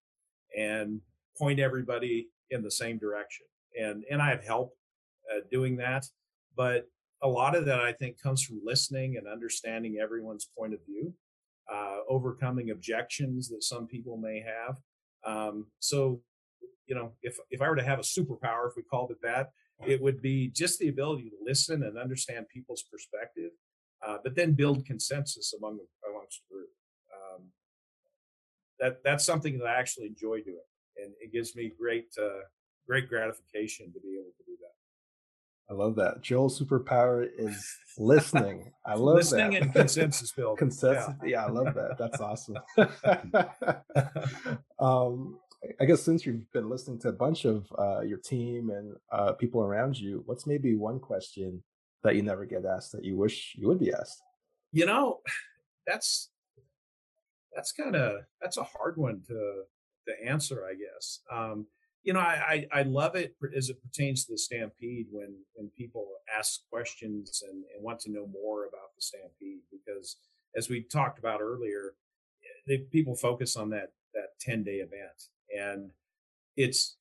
and 0.55 1.01
point 1.37 1.59
everybody 1.59 2.29
in 2.51 2.61
the 2.61 2.71
same 2.71 2.97
direction. 2.97 3.47
And 3.79 4.03
and 4.11 4.21
I 4.21 4.29
have 4.29 4.43
help 4.43 4.77
uh, 5.33 5.39
doing 5.49 5.77
that, 5.77 6.05
but 6.55 6.87
a 7.21 7.27
lot 7.27 7.55
of 7.55 7.65
that 7.65 7.79
I 7.79 7.93
think 7.93 8.21
comes 8.21 8.43
from 8.43 8.61
listening 8.63 9.17
and 9.17 9.27
understanding 9.27 9.97
everyone's 10.01 10.49
point 10.57 10.73
of 10.73 10.79
view, 10.85 11.13
uh, 11.71 11.99
overcoming 12.07 12.71
objections 12.71 13.49
that 13.49 13.63
some 13.63 13.87
people 13.87 14.17
may 14.17 14.41
have, 14.41 14.77
um, 15.25 15.67
so, 15.79 16.21
you 16.87 16.95
know, 16.95 17.13
if 17.21 17.37
if 17.49 17.61
I 17.61 17.69
were 17.69 17.75
to 17.75 17.83
have 17.83 17.99
a 17.99 18.03
superpower, 18.03 18.67
if 18.69 18.75
we 18.75 18.83
called 18.83 19.11
it 19.11 19.17
that, 19.23 19.51
it 19.85 20.01
would 20.01 20.21
be 20.21 20.49
just 20.49 20.79
the 20.79 20.87
ability 20.87 21.29
to 21.29 21.35
listen 21.43 21.83
and 21.83 21.97
understand 21.97 22.45
people's 22.53 22.83
perspective, 22.91 23.51
uh, 24.05 24.17
but 24.23 24.35
then 24.35 24.53
build 24.53 24.85
consensus 24.85 25.53
among 25.57 25.79
amongst 26.07 26.41
the 26.41 26.55
group. 26.55 26.69
Um, 27.13 27.43
that 28.79 29.03
that's 29.03 29.25
something 29.25 29.57
that 29.59 29.67
I 29.67 29.79
actually 29.79 30.07
enjoy 30.07 30.41
doing, 30.41 30.67
and 30.97 31.13
it 31.19 31.33
gives 31.33 31.55
me 31.55 31.71
great 31.77 32.07
uh, 32.21 32.43
great 32.87 33.09
gratification 33.09 33.91
to 33.93 33.99
be 33.99 34.17
able 34.19 34.31
to 34.37 34.43
do 34.45 34.55
that. 34.61 34.75
I 35.67 35.73
love 35.73 35.95
that. 35.95 36.21
Joel's 36.21 36.61
superpower 36.61 37.27
is 37.37 37.75
listening. 37.97 38.71
I 38.85 38.93
love 38.95 39.15
listening 39.15 39.51
that. 39.51 39.61
and 39.63 39.73
consensus 39.73 40.31
building. 40.37 40.57
consensus. 40.57 41.15
Yeah. 41.23 41.27
yeah. 41.27 41.45
I 41.45 41.49
love 41.49 41.73
that. 41.73 41.97
That's 41.97 42.21
awesome. 42.21 42.57
um, 44.85 45.39
I 45.79 45.85
guess 45.85 46.03
since 46.03 46.25
you've 46.25 46.51
been 46.51 46.69
listening 46.69 46.99
to 46.99 47.09
a 47.09 47.13
bunch 47.13 47.45
of 47.45 47.65
uh, 47.77 48.01
your 48.01 48.19
team 48.19 48.69
and 48.69 48.95
uh, 49.11 49.33
people 49.33 49.61
around 49.61 49.97
you, 49.99 50.21
what's 50.27 50.45
maybe 50.45 50.75
one 50.75 50.99
question 50.99 51.63
that 52.03 52.15
you 52.15 52.21
never 52.21 52.45
get 52.45 52.65
asked 52.65 52.91
that 52.91 53.03
you 53.03 53.17
wish 53.17 53.55
you 53.57 53.67
would 53.67 53.79
be 53.79 53.91
asked? 53.91 54.21
You 54.71 54.85
know, 54.85 55.21
that's 55.87 56.29
that's 57.55 57.71
kind 57.71 57.95
of 57.95 58.21
that's 58.41 58.57
a 58.57 58.63
hard 58.63 58.97
one 58.97 59.21
to 59.27 59.63
to 60.07 60.29
answer, 60.29 60.65
I 60.69 60.73
guess. 60.75 61.21
Um, 61.31 61.65
you 62.03 62.13
know, 62.13 62.19
I, 62.19 62.67
I, 62.71 62.79
I 62.79 62.81
love 62.83 63.15
it 63.15 63.35
as 63.57 63.71
it 63.71 63.81
pertains 63.81 64.25
to 64.25 64.33
the 64.33 64.37
Stampede 64.37 65.07
when 65.09 65.35
when 65.53 65.71
people 65.75 66.07
ask 66.37 66.59
questions 66.71 67.41
and, 67.49 67.63
and 67.73 67.83
want 67.83 67.99
to 68.01 68.11
know 68.11 68.27
more 68.27 68.65
about 68.65 68.93
the 68.95 69.01
Stampede 69.01 69.61
because 69.71 70.17
as 70.55 70.69
we 70.69 70.83
talked 70.83 71.17
about 71.17 71.41
earlier, 71.41 71.95
they, 72.67 72.77
people 72.77 73.15
focus 73.15 73.55
on 73.55 73.71
that 73.71 73.89
that 74.15 74.39
ten 74.39 74.63
day 74.63 74.77
event 74.77 75.29
and 75.55 75.91
it's 76.57 76.97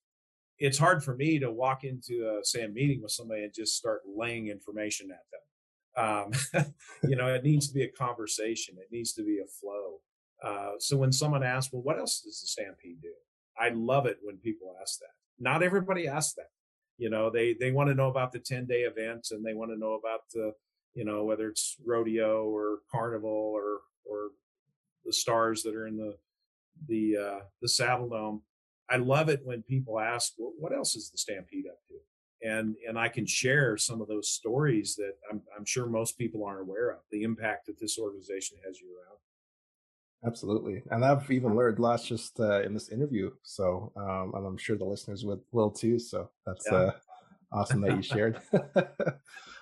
it's 0.58 0.78
hard 0.78 1.02
for 1.02 1.14
me 1.16 1.38
to 1.38 1.50
walk 1.50 1.84
into 1.84 2.38
a 2.38 2.44
say 2.44 2.62
a 2.62 2.68
meeting 2.68 3.02
with 3.02 3.10
somebody 3.10 3.42
and 3.42 3.52
just 3.52 3.76
start 3.76 4.02
laying 4.06 4.48
information 4.48 5.10
at 5.10 5.24
them. 5.32 6.34
Um, 6.62 6.64
you 7.08 7.16
know, 7.16 7.26
it 7.26 7.42
needs 7.42 7.68
to 7.68 7.74
be 7.74 7.82
a 7.82 7.88
conversation. 7.88 8.76
It 8.78 8.88
needs 8.92 9.12
to 9.14 9.24
be 9.24 9.38
a 9.38 9.46
flow. 9.46 10.00
Uh, 10.42 10.72
so 10.78 10.96
when 10.96 11.12
someone 11.12 11.42
asks, 11.42 11.72
well, 11.72 11.82
what 11.82 11.98
else 11.98 12.20
does 12.20 12.40
the 12.40 12.46
Stampede 12.46 13.00
do? 13.02 13.12
I 13.58 13.70
love 13.70 14.06
it 14.06 14.18
when 14.22 14.36
people 14.36 14.74
ask 14.80 14.98
that. 15.00 15.14
Not 15.38 15.62
everybody 15.62 16.06
asks 16.06 16.34
that. 16.34 16.50
You 16.98 17.10
know, 17.10 17.30
they 17.30 17.54
they 17.54 17.72
want 17.72 17.88
to 17.88 17.94
know 17.94 18.08
about 18.08 18.30
the 18.30 18.38
10 18.38 18.66
day 18.66 18.82
event 18.82 19.28
and 19.32 19.44
they 19.44 19.54
want 19.54 19.72
to 19.72 19.78
know 19.78 19.94
about 19.94 20.20
the, 20.32 20.52
you 20.94 21.04
know, 21.04 21.24
whether 21.24 21.48
it's 21.48 21.76
rodeo 21.84 22.44
or 22.44 22.78
carnival 22.90 23.30
or 23.54 23.80
or 24.04 24.30
the 25.04 25.12
stars 25.12 25.62
that 25.64 25.74
are 25.74 25.88
in 25.88 25.96
the 25.96 26.16
the 26.88 27.16
uh, 27.16 27.40
the 27.62 27.68
Saddle 27.68 28.08
Dome. 28.08 28.42
I 28.90 28.96
love 28.96 29.28
it 29.28 29.40
when 29.44 29.62
people 29.62 29.98
ask, 29.98 30.32
well, 30.38 30.52
"What 30.58 30.74
else 30.74 30.94
is 30.94 31.10
the 31.10 31.18
Stampede 31.18 31.66
up 31.66 31.78
to?" 31.88 31.94
and 32.44 32.76
and 32.86 32.98
I 32.98 33.08
can 33.08 33.26
share 33.26 33.76
some 33.76 34.00
of 34.00 34.08
those 34.08 34.28
stories 34.28 34.94
that 34.96 35.14
I'm, 35.30 35.42
I'm 35.56 35.64
sure 35.64 35.86
most 35.86 36.18
people 36.18 36.44
aren't 36.44 36.60
aware 36.60 36.90
of 36.90 36.98
the 37.10 37.22
impact 37.22 37.66
that 37.66 37.80
this 37.80 37.98
organization 37.98 38.58
has 38.66 38.80
year 38.80 38.90
round. 38.90 39.18
Absolutely, 40.26 40.82
and 40.90 41.04
I've 41.04 41.30
even 41.30 41.56
learned 41.56 41.78
lots 41.78 42.06
just 42.06 42.38
uh, 42.38 42.62
in 42.62 42.74
this 42.74 42.90
interview. 42.90 43.30
So, 43.42 43.92
um, 43.96 44.32
and 44.34 44.46
I'm 44.46 44.56
sure 44.56 44.76
the 44.76 44.84
listeners 44.84 45.24
will, 45.24 45.42
will 45.52 45.70
too. 45.70 45.98
So 45.98 46.30
that's 46.46 46.66
yeah. 46.70 46.78
uh, 46.78 46.92
awesome 47.52 47.80
that 47.82 47.96
you 47.96 48.02
shared. 48.02 48.40
I 48.52 48.84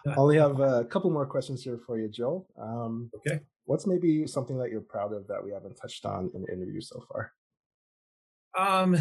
only 0.17 0.39
have 0.39 0.61
a 0.61 0.85
couple 0.85 1.11
more 1.11 1.27
questions 1.27 1.63
here 1.63 1.79
for 1.79 1.99
you, 1.99 2.09
Joel. 2.09 2.47
Um, 2.61 3.11
okay. 3.17 3.41
What's 3.65 3.87
maybe 3.87 4.27
something 4.27 4.59
that 4.59 4.71
you're 4.71 4.81
proud 4.81 5.13
of 5.13 5.27
that 5.29 5.43
we 5.45 5.53
haven't 5.53 5.77
touched 5.77 6.05
on 6.05 6.31
in 6.35 6.43
the 6.43 6.53
interview 6.53 6.81
so 6.81 7.05
far? 7.11 7.33
Um, 8.59 8.99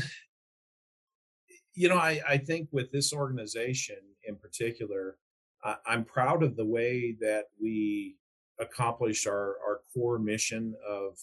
you 1.73 1.89
know, 1.89 1.97
I, 1.97 2.21
I 2.27 2.37
think 2.37 2.69
with 2.71 2.91
this 2.91 3.13
organization 3.13 3.97
in 4.23 4.35
particular, 4.35 5.17
I, 5.63 5.75
I'm 5.85 6.05
proud 6.05 6.43
of 6.43 6.55
the 6.55 6.65
way 6.65 7.15
that 7.21 7.45
we 7.61 8.17
accomplished 8.59 9.27
our, 9.27 9.55
our 9.65 9.81
core 9.93 10.19
mission 10.19 10.75
of 10.87 11.17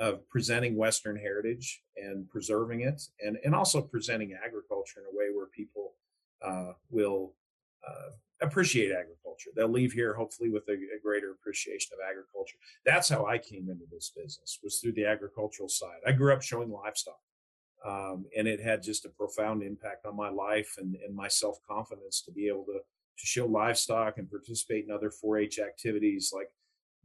of 0.00 0.28
presenting 0.28 0.76
Western 0.76 1.16
heritage 1.16 1.82
and 1.96 2.28
preserving 2.30 2.82
it, 2.82 3.02
and 3.20 3.36
and 3.44 3.54
also 3.54 3.80
presenting 3.80 4.32
agriculture 4.44 5.00
in 5.00 5.06
a 5.06 5.18
way 5.18 5.34
where 5.34 5.46
people 5.46 5.94
uh, 6.44 6.72
will 6.90 7.34
uh, 7.86 8.10
appreciate 8.40 8.92
agriculture. 8.92 9.27
They'll 9.54 9.68
leave 9.68 9.92
here 9.92 10.14
hopefully 10.14 10.50
with 10.50 10.68
a, 10.68 10.72
a, 10.72 11.00
greater 11.02 11.32
appreciation 11.32 11.90
of 11.94 12.08
agriculture. 12.08 12.56
That's 12.84 13.08
how 13.08 13.26
I 13.26 13.38
came 13.38 13.68
into 13.70 13.84
this 13.90 14.12
business 14.14 14.58
was 14.62 14.78
through 14.78 14.92
the 14.92 15.06
agricultural 15.06 15.68
side. 15.68 16.00
I 16.06 16.12
grew 16.12 16.32
up 16.32 16.42
showing 16.42 16.70
livestock, 16.70 17.20
um, 17.86 18.26
and 18.36 18.48
it 18.48 18.60
had 18.60 18.82
just 18.82 19.04
a 19.04 19.10
profound 19.10 19.62
impact 19.62 20.06
on 20.06 20.16
my 20.16 20.28
life 20.28 20.74
and, 20.78 20.96
and 20.96 21.14
my 21.14 21.28
self 21.28 21.58
confidence 21.68 22.22
to 22.22 22.32
be 22.32 22.48
able 22.48 22.64
to 22.66 22.80
to 23.18 23.26
show 23.26 23.46
livestock 23.46 24.18
and 24.18 24.30
participate 24.30 24.84
in 24.84 24.94
other 24.94 25.10
4-H 25.10 25.58
activities 25.58 26.32
like 26.32 26.48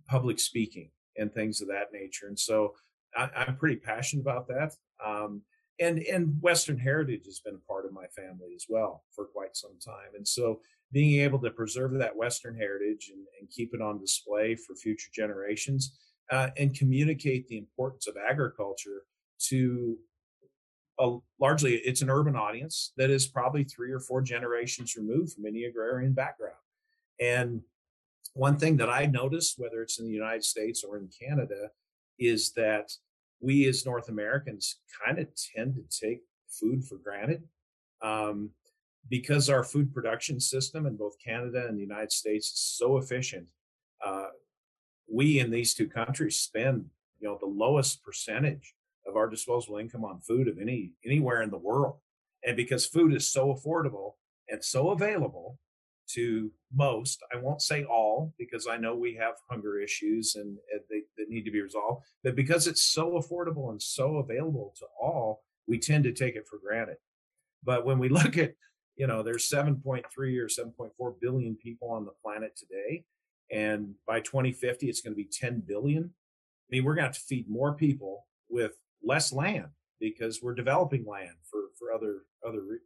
public 0.08 0.40
speaking 0.40 0.92
and 1.18 1.34
things 1.34 1.62
of 1.62 1.68
that 1.70 1.92
nature. 1.92 2.28
And 2.28 2.38
so 2.38 2.76
I, 3.16 3.46
am 3.48 3.58
pretty 3.58 3.78
passionate 3.78 4.22
about 4.22 4.48
that. 4.48 4.74
Um, 5.04 5.42
and 5.80 6.00
and 6.00 6.40
Western 6.42 6.78
heritage 6.78 7.26
has 7.26 7.40
been 7.40 7.56
a 7.56 7.68
part 7.68 7.86
of 7.86 7.94
my 7.94 8.06
family 8.16 8.54
as 8.56 8.66
well 8.70 9.04
for 9.12 9.26
quite 9.26 9.56
some 9.56 9.78
time. 9.84 10.14
And 10.16 10.28
so 10.28 10.62
being 10.94 11.22
able 11.22 11.40
to 11.40 11.50
preserve 11.50 11.92
that 11.94 12.16
Western 12.16 12.56
heritage 12.56 13.12
and, 13.12 13.26
and 13.40 13.50
keep 13.50 13.74
it 13.74 13.82
on 13.82 14.00
display 14.00 14.56
for 14.56 14.76
future 14.76 15.10
generations 15.14 15.98
uh, 16.32 16.50
and 16.58 16.78
communicate 16.78 17.48
the 17.48 17.58
importance 17.58 18.08
of 18.08 18.16
agriculture 18.16 19.02
to 19.40 19.98
a, 21.00 21.18
largely 21.40 21.76
it's 21.78 22.04
an 22.04 22.10
urban 22.10 22.36
audience 22.36 22.94
that 22.98 23.10
is 23.10 23.28
probably 23.28 23.64
three 23.64 23.92
or 23.92 24.00
four 24.00 24.22
generations 24.22 24.96
removed 24.96 25.34
from 25.34 25.48
any 25.48 25.64
agrarian 25.64 26.14
background. 26.14 26.56
And 27.20 27.62
one 28.34 28.58
thing 28.58 28.78
that 28.78 28.90
I 28.90 29.08
noticed, 29.08 29.56
whether 29.58 29.82
it's 29.82 30.00
in 30.00 30.06
the 30.06 30.14
United 30.14 30.44
States 30.44 30.84
or 30.84 30.98
in 30.98 31.10
Canada, 31.20 31.70
is 32.20 32.54
that 32.54 32.92
we 33.42 33.68
as 33.68 33.86
North 33.86 34.10
Americans 34.10 34.78
kind 35.04 35.20
of 35.20 35.28
tend 35.56 35.76
to 35.76 36.08
take 36.08 36.22
food 36.48 36.86
for 36.86 36.98
granted. 36.98 37.44
Um, 38.02 38.52
because 39.10 39.50
our 39.50 39.64
food 39.64 39.94
production 39.94 40.40
system 40.40 40.86
in 40.86 40.96
both 40.96 41.16
Canada 41.24 41.66
and 41.68 41.78
the 41.78 41.82
United 41.82 42.12
States 42.12 42.48
is 42.48 42.60
so 42.60 42.98
efficient, 42.98 43.48
uh, 44.06 44.28
we 45.12 45.40
in 45.40 45.52
these 45.52 45.74
two 45.74 45.88
countries 45.88 46.38
spend 46.38 46.86
you 47.20 47.28
know 47.28 47.38
the 47.40 47.46
lowest 47.46 48.04
percentage 48.04 48.76
of 49.08 49.16
our 49.16 49.30
disposable 49.30 49.78
income 49.78 50.06
on 50.06 50.20
food 50.22 50.48
of 50.48 50.58
any 50.60 50.92
anywhere 51.06 51.42
in 51.42 51.50
the 51.50 51.58
world. 51.58 51.98
And 52.46 52.58
because 52.58 52.86
food 52.86 53.14
is 53.14 53.32
so 53.32 53.54
affordable 53.54 54.14
and 54.50 54.64
so 54.64 54.90
available, 54.92 55.58
to 56.14 56.52
most. 56.74 57.22
I 57.34 57.38
won't 57.38 57.62
say 57.62 57.84
all 57.84 58.34
because 58.38 58.68
I 58.68 58.78
know 58.78 58.96
we 58.96 59.16
have 59.16 59.36
hunger 59.50 59.80
issues 59.80 60.36
and, 60.36 60.58
they, 60.90 61.02
that 61.18 61.30
need 61.30 61.44
to 61.46 61.52
be 61.52 61.62
resolved. 61.62 62.06
But 62.24 62.36
because 62.36 62.68
it's 62.68 62.82
so 62.82 63.12
affordable 63.12 63.72
and 63.72 63.82
so 63.82 64.18
available 64.18 64.74
to 64.80 64.86
all, 65.00 65.44
we 65.68 65.80
tend 65.80 66.04
to 66.06 66.12
take 66.12 66.36
it 66.36 66.48
for 66.48 66.60
granted. 66.60 66.98
But 67.64 67.86
when 67.86 68.00
we 68.00 68.10
look 68.10 68.38
at, 68.38 68.54
you 68.96 69.08
know, 69.08 69.24
there's 69.24 69.50
7.3 69.50 70.04
or 70.18 70.48
7.4 70.48 71.14
billion 71.20 71.56
people 71.56 71.90
on 71.90 72.06
the 72.06 72.12
planet 72.24 72.56
today, 72.56 73.04
and 73.52 73.94
by 74.08 74.20
2050 74.20 74.88
it's 74.88 75.02
going 75.02 75.14
to 75.14 75.18
be 75.18 75.30
10 75.32 75.64
billion. 75.68 76.04
I 76.04 76.68
mean, 76.70 76.84
we're 76.84 76.96
going 76.96 77.04
to 77.04 77.10
have 77.10 77.16
to 77.16 77.22
feed 77.22 77.50
more 77.50 77.74
people 77.74 78.26
with 78.50 78.74
less 79.04 79.34
land 79.34 79.68
because 80.00 80.42
we're 80.42 80.56
developing 80.56 81.06
land 81.06 81.36
for 81.50 81.62
for 81.78 81.94
other 81.94 82.24
other 82.46 82.82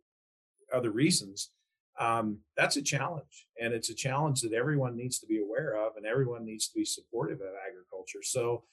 other 0.73 0.91
reasons. 0.91 1.51
Um, 1.99 2.39
that's 2.55 2.77
a 2.77 2.81
challenge 2.81 3.47
and 3.59 3.73
it's 3.73 3.89
a 3.89 3.95
challenge 3.95 4.41
that 4.41 4.53
everyone 4.53 4.95
needs 4.95 5.17
to 5.17 5.25
be 5.25 5.41
aware 5.41 5.75
of 5.83 5.93
and 5.97 6.05
everyone 6.05 6.45
needs 6.45 6.67
to 6.67 6.75
be 6.75 6.85
supportive 6.85 7.41
of 7.41 7.47
agriculture. 7.67 8.21
So 8.21 8.63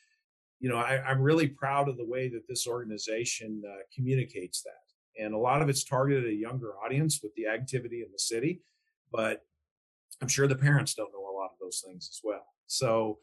you 0.60 0.68
know 0.68 0.76
I, 0.76 1.10
am 1.10 1.20
really 1.20 1.48
proud 1.48 1.88
of 1.88 1.96
the 1.96 2.06
way 2.06 2.28
that 2.28 2.46
this 2.48 2.66
organization 2.66 3.62
uh, 3.66 3.82
communicates 3.94 4.62
that 4.62 4.83
and 5.18 5.34
a 5.34 5.38
lot 5.38 5.62
of 5.62 5.68
it's 5.68 5.84
targeted 5.84 6.24
at 6.24 6.30
a 6.30 6.34
younger 6.34 6.72
audience 6.84 7.20
with 7.22 7.34
the 7.34 7.46
activity 7.46 8.02
in 8.02 8.10
the 8.12 8.18
city 8.18 8.60
but 9.12 9.44
i'm 10.20 10.28
sure 10.28 10.46
the 10.46 10.54
parents 10.54 10.94
don't 10.94 11.12
know 11.12 11.20
a 11.20 11.38
lot 11.38 11.50
of 11.52 11.58
those 11.60 11.82
things 11.86 12.08
as 12.10 12.20
well 12.22 12.46
so 12.66 13.18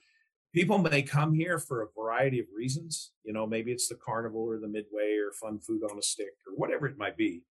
people 0.53 0.77
may 0.77 1.01
come 1.01 1.33
here 1.33 1.57
for 1.57 1.81
a 1.81 1.87
variety 1.95 2.39
of 2.39 2.45
reasons 2.55 3.11
you 3.23 3.33
know 3.33 3.45
maybe 3.45 3.71
it's 3.71 3.87
the 3.87 3.95
carnival 3.95 4.41
or 4.41 4.59
the 4.59 4.67
midway 4.67 5.15
or 5.17 5.31
fun 5.33 5.59
food 5.59 5.81
on 5.89 5.97
a 5.97 6.01
stick 6.01 6.33
or 6.47 6.53
whatever 6.55 6.87
it 6.87 6.97
might 6.97 7.17
be 7.17 7.43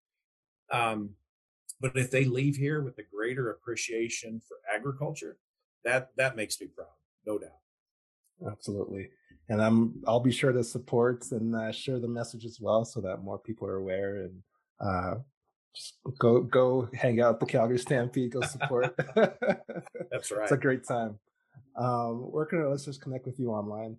um, 0.72 1.10
but 1.80 1.96
if 1.96 2.10
they 2.10 2.24
leave 2.24 2.56
here 2.56 2.82
with 2.82 2.98
a 2.98 3.02
greater 3.02 3.50
appreciation 3.50 4.40
for 4.46 4.58
agriculture, 4.72 5.38
that 5.84 6.10
that 6.16 6.36
makes 6.36 6.60
me 6.60 6.66
proud, 6.66 6.88
no 7.26 7.38
doubt. 7.38 7.59
Absolutely, 8.46 9.10
and 9.48 9.60
I'm 9.62 9.94
I'll 10.06 10.20
be 10.20 10.32
sure 10.32 10.52
to 10.52 10.64
support 10.64 11.24
and 11.32 11.54
uh, 11.54 11.72
share 11.72 11.98
the 11.98 12.08
message 12.08 12.44
as 12.44 12.58
well, 12.60 12.84
so 12.84 13.00
that 13.00 13.22
more 13.22 13.38
people 13.38 13.68
are 13.68 13.76
aware 13.76 14.16
and 14.16 14.42
uh, 14.80 15.14
just 15.74 15.98
go 16.18 16.40
go 16.42 16.88
hang 16.94 17.20
out 17.20 17.34
at 17.34 17.40
the 17.40 17.46
Calgary 17.46 17.78
Stampede, 17.78 18.32
go 18.32 18.40
support. 18.42 18.94
That's 19.14 20.30
right. 20.30 20.42
it's 20.42 20.52
a 20.52 20.56
great 20.56 20.86
time. 20.86 21.18
Um, 21.76 22.32
where 22.32 22.46
can 22.46 22.58
our 22.58 22.70
listeners 22.70 22.98
connect 22.98 23.26
with 23.26 23.38
you 23.38 23.50
online? 23.50 23.96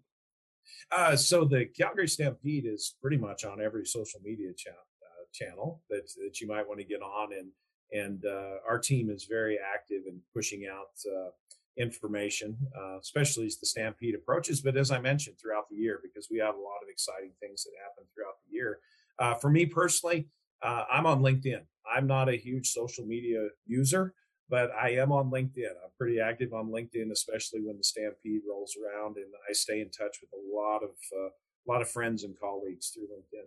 Uh, 0.92 1.16
so 1.16 1.46
the 1.46 1.66
Calgary 1.66 2.08
Stampede 2.08 2.66
is 2.66 2.96
pretty 3.02 3.18
much 3.18 3.46
on 3.46 3.62
every 3.62 3.86
social 3.86 4.20
media 4.24 4.54
channel 4.56 4.80
uh, 5.04 5.26
channel 5.34 5.82
that 5.90 6.10
that 6.24 6.42
you 6.42 6.48
might 6.48 6.68
want 6.68 6.80
to 6.80 6.86
get 6.86 7.02
on 7.02 7.34
and 7.34 7.50
and 7.94 8.26
uh, 8.26 8.56
our 8.68 8.80
team 8.80 9.10
is 9.10 9.26
very 9.26 9.58
active 9.58 10.04
in 10.08 10.20
pushing 10.34 10.66
out 10.72 10.92
uh, 11.06 11.30
information, 11.78 12.58
uh, 12.78 13.00
especially 13.00 13.46
as 13.46 13.58
the 13.58 13.66
Stampede 13.66 14.16
approaches. 14.16 14.62
But 14.62 14.78
as 14.78 14.92
I 14.92 15.00
mentioned, 15.00 15.38
throughout 15.40 15.70
the 15.70 15.78
year, 15.78 16.00
because 16.04 16.28
we 16.30 16.38
have 16.40 16.56
a 16.56 16.60
lot 16.60 16.84
of 16.84 16.90
exciting 16.90 17.32
things 17.40 17.64
that 17.64 17.72
happen 17.82 18.04
throughout 18.14 18.36
the 18.46 18.54
year. 18.54 18.80
Uh, 19.20 19.36
for 19.36 19.50
me 19.50 19.66
personally, 19.66 20.28
uh, 20.64 20.86
I'm 20.92 21.06
on 21.06 21.22
LinkedIn. 21.22 21.62
I'm 21.96 22.08
not 22.08 22.30
a 22.30 22.38
huge 22.38 22.72
social 22.72 23.06
media 23.06 23.48
user, 23.66 24.14
but 24.50 24.72
I 24.72 24.92
am 24.92 25.12
on 25.12 25.32
LinkedIn. 25.32 25.70
I'm 25.70 25.92
pretty 25.98 26.20
active 26.20 26.54
on 26.54 26.68
LinkedIn, 26.68 27.12
especially 27.12 27.62
when 27.62 27.78
the 27.78 27.84
Stampede 27.84 28.42
rolls 28.48 28.76
around, 28.78 29.18
and 29.18 29.32
I 29.50 29.54
stay 29.54 29.82
in 29.82 29.90
touch 29.90 30.18
with 30.22 30.30
a 30.34 30.56
lot 30.56 30.84
of 30.84 30.92
uh, 31.16 31.30
a 31.30 31.72
lot 31.72 31.82
of 31.82 31.90
friends 31.90 32.24
and 32.24 32.40
colleagues 32.40 32.90
through 32.90 33.04
LinkedIn. 33.04 33.46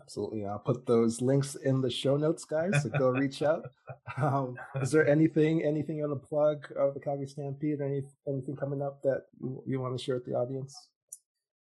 Absolutely. 0.00 0.46
I'll 0.46 0.58
put 0.58 0.86
those 0.86 1.20
links 1.20 1.54
in 1.54 1.80
the 1.80 1.90
show 1.90 2.16
notes, 2.16 2.44
guys. 2.44 2.82
So 2.82 2.88
go 2.90 3.08
reach 3.10 3.42
out. 3.42 3.64
Um, 4.18 4.56
is 4.80 4.90
there 4.92 5.06
anything, 5.06 5.62
anything 5.62 6.00
want 6.00 6.18
to 6.18 6.26
plug 6.26 6.72
of 6.78 6.94
the 6.94 7.00
Calgary 7.00 7.26
Stampede? 7.26 7.82
Any, 7.82 8.02
anything 8.26 8.56
coming 8.56 8.80
up 8.80 9.02
that 9.02 9.24
you, 9.38 9.62
you 9.66 9.80
want 9.80 9.98
to 9.98 10.02
share 10.02 10.14
with 10.14 10.24
the 10.24 10.32
audience? 10.32 10.74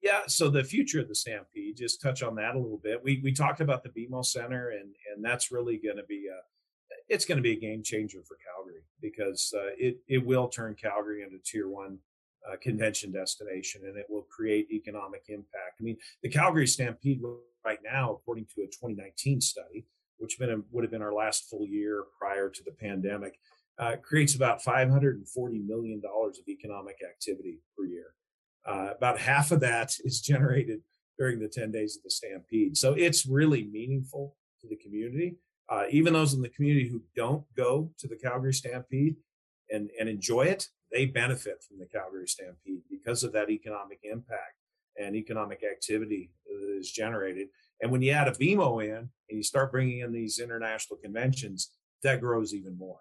Yeah, 0.00 0.20
so 0.28 0.50
the 0.50 0.62
future 0.62 1.00
of 1.00 1.08
the 1.08 1.16
Stampede, 1.16 1.76
just 1.76 2.00
touch 2.00 2.22
on 2.22 2.36
that 2.36 2.54
a 2.54 2.58
little 2.58 2.80
bit. 2.82 3.02
We 3.02 3.20
we 3.24 3.32
talked 3.32 3.60
about 3.60 3.82
the 3.82 3.88
BMO 3.88 4.24
Center, 4.24 4.70
and 4.70 4.94
and 5.12 5.24
that's 5.24 5.50
really 5.50 5.78
going 5.78 5.96
to 5.96 6.04
be 6.04 6.28
a 6.28 6.38
it's 7.08 7.24
going 7.24 7.38
to 7.38 7.42
be 7.42 7.52
a 7.52 7.60
game 7.60 7.82
changer 7.82 8.20
for 8.26 8.36
Calgary 8.36 8.82
because 9.00 9.52
uh, 9.56 9.70
it 9.78 9.96
it 10.06 10.24
will 10.24 10.48
turn 10.48 10.74
Calgary 10.74 11.22
into 11.22 11.38
tier 11.44 11.68
one 11.68 11.98
uh, 12.46 12.56
convention 12.60 13.12
destination, 13.12 13.82
and 13.86 13.96
it 13.96 14.06
will 14.08 14.26
create 14.30 14.70
economic 14.70 15.24
impact. 15.28 15.80
I 15.80 15.82
mean, 15.82 15.96
the 16.22 16.28
Calgary 16.28 16.66
Stampede 16.66 17.22
right 17.64 17.78
now, 17.82 18.12
according 18.12 18.46
to 18.54 18.62
a 18.62 18.66
2019 18.66 19.40
study, 19.40 19.86
which 20.18 20.38
been 20.38 20.50
a, 20.50 20.56
would 20.70 20.84
have 20.84 20.90
been 20.90 21.02
our 21.02 21.14
last 21.14 21.48
full 21.48 21.66
year 21.66 22.04
prior 22.18 22.48
to 22.48 22.62
the 22.64 22.70
pandemic, 22.70 23.38
uh, 23.78 23.96
creates 24.02 24.34
about 24.34 24.62
540 24.62 25.58
million 25.58 26.00
dollars 26.00 26.38
of 26.38 26.48
economic 26.48 26.98
activity 27.08 27.60
per 27.76 27.84
year. 27.84 28.14
Uh, 28.66 28.90
about 28.96 29.18
half 29.18 29.50
of 29.50 29.60
that 29.60 29.94
is 30.04 30.20
generated 30.20 30.80
during 31.18 31.38
the 31.38 31.48
10 31.48 31.70
days 31.70 31.96
of 31.96 32.02
the 32.02 32.10
Stampede. 32.10 32.76
So 32.76 32.92
it's 32.94 33.26
really 33.26 33.64
meaningful 33.64 34.36
to 34.60 34.68
the 34.68 34.76
community. 34.76 35.36
Uh, 35.68 35.84
even 35.90 36.12
those 36.12 36.34
in 36.34 36.42
the 36.42 36.48
community 36.48 36.88
who 36.88 37.02
don't 37.16 37.44
go 37.56 37.90
to 37.98 38.08
the 38.08 38.16
Calgary 38.16 38.52
Stampede 38.52 39.16
and, 39.70 39.90
and 39.98 40.08
enjoy 40.08 40.42
it, 40.42 40.68
they 40.92 41.06
benefit 41.06 41.64
from 41.66 41.78
the 41.78 41.86
Calgary 41.86 42.26
Stampede 42.28 42.82
because 42.90 43.24
of 43.24 43.32
that 43.32 43.50
economic 43.50 44.00
impact 44.02 44.58
and 44.98 45.16
economic 45.16 45.62
activity 45.64 46.30
that 46.46 46.78
is 46.78 46.90
generated. 46.90 47.48
And 47.82 47.90
when 47.90 48.02
you 48.02 48.12
add 48.12 48.28
a 48.28 48.32
BMO 48.32 48.84
in 48.84 48.96
and 48.96 49.10
you 49.30 49.42
start 49.42 49.72
bringing 49.72 50.00
in 50.00 50.12
these 50.12 50.38
international 50.38 50.98
conventions, 50.98 51.70
that 52.02 52.20
grows 52.20 52.54
even 52.54 52.76
more. 52.78 53.00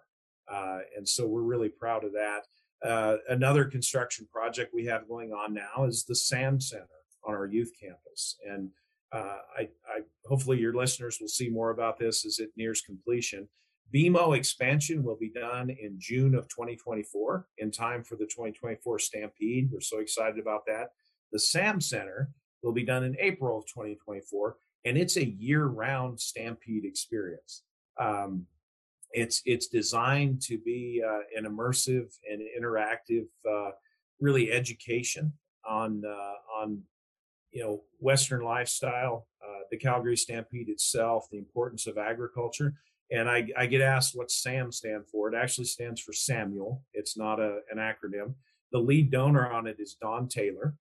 Uh, 0.50 0.80
and 0.96 1.08
so 1.08 1.26
we're 1.26 1.42
really 1.42 1.68
proud 1.68 2.04
of 2.04 2.12
that. 2.12 2.42
Uh, 2.84 3.16
another 3.28 3.64
construction 3.64 4.26
project 4.32 4.74
we 4.74 4.84
have 4.84 5.08
going 5.08 5.32
on 5.32 5.54
now 5.54 5.84
is 5.84 6.04
the 6.04 6.14
SAM 6.14 6.60
Center 6.60 6.86
on 7.26 7.34
our 7.34 7.46
youth 7.46 7.72
campus. 7.80 8.36
And 8.46 8.70
uh, 9.12 9.38
I, 9.56 9.62
I, 9.88 10.00
hopefully 10.26 10.58
your 10.58 10.74
listeners 10.74 11.18
will 11.20 11.28
see 11.28 11.48
more 11.48 11.70
about 11.70 11.98
this 11.98 12.26
as 12.26 12.40
it 12.40 12.50
nears 12.56 12.82
completion. 12.82 13.48
BMO 13.94 14.36
expansion 14.36 15.04
will 15.04 15.16
be 15.16 15.30
done 15.30 15.70
in 15.70 15.96
June 15.98 16.34
of 16.34 16.48
2024 16.48 17.46
in 17.58 17.70
time 17.70 18.02
for 18.02 18.16
the 18.16 18.24
2024 18.24 18.98
Stampede. 18.98 19.70
We're 19.72 19.80
so 19.80 20.00
excited 20.00 20.38
about 20.38 20.66
that. 20.66 20.88
The 21.34 21.40
SAM 21.40 21.80
Center 21.80 22.30
will 22.62 22.72
be 22.72 22.84
done 22.84 23.02
in 23.02 23.16
April 23.18 23.58
of 23.58 23.66
2024, 23.66 24.56
and 24.84 24.96
it's 24.96 25.16
a 25.16 25.28
year-round 25.28 26.20
Stampede 26.20 26.84
experience. 26.84 27.64
Um, 28.00 28.46
it's 29.10 29.42
it's 29.44 29.66
designed 29.66 30.42
to 30.42 30.58
be 30.58 31.02
uh, 31.04 31.22
an 31.36 31.44
immersive 31.44 32.14
and 32.30 32.40
interactive, 32.40 33.26
uh, 33.50 33.72
really 34.20 34.52
education 34.52 35.32
on 35.68 36.04
uh, 36.06 36.62
on 36.62 36.82
you 37.50 37.64
know 37.64 37.82
Western 37.98 38.42
lifestyle, 38.42 39.26
uh, 39.44 39.62
the 39.72 39.76
Calgary 39.76 40.16
Stampede 40.16 40.68
itself, 40.68 41.26
the 41.32 41.38
importance 41.38 41.88
of 41.88 41.98
agriculture. 41.98 42.74
And 43.10 43.28
I, 43.28 43.48
I 43.56 43.66
get 43.66 43.80
asked 43.80 44.16
what 44.16 44.30
SAM 44.30 44.70
stand 44.70 45.08
for. 45.08 45.32
It 45.32 45.36
actually 45.36 45.66
stands 45.66 46.00
for 46.00 46.12
Samuel. 46.12 46.82
It's 46.94 47.16
not 47.18 47.40
a, 47.40 47.58
an 47.70 47.78
acronym. 47.78 48.34
The 48.70 48.78
lead 48.78 49.10
donor 49.10 49.50
on 49.50 49.66
it 49.66 49.76
is 49.80 49.96
Don 50.00 50.28
Taylor. 50.28 50.74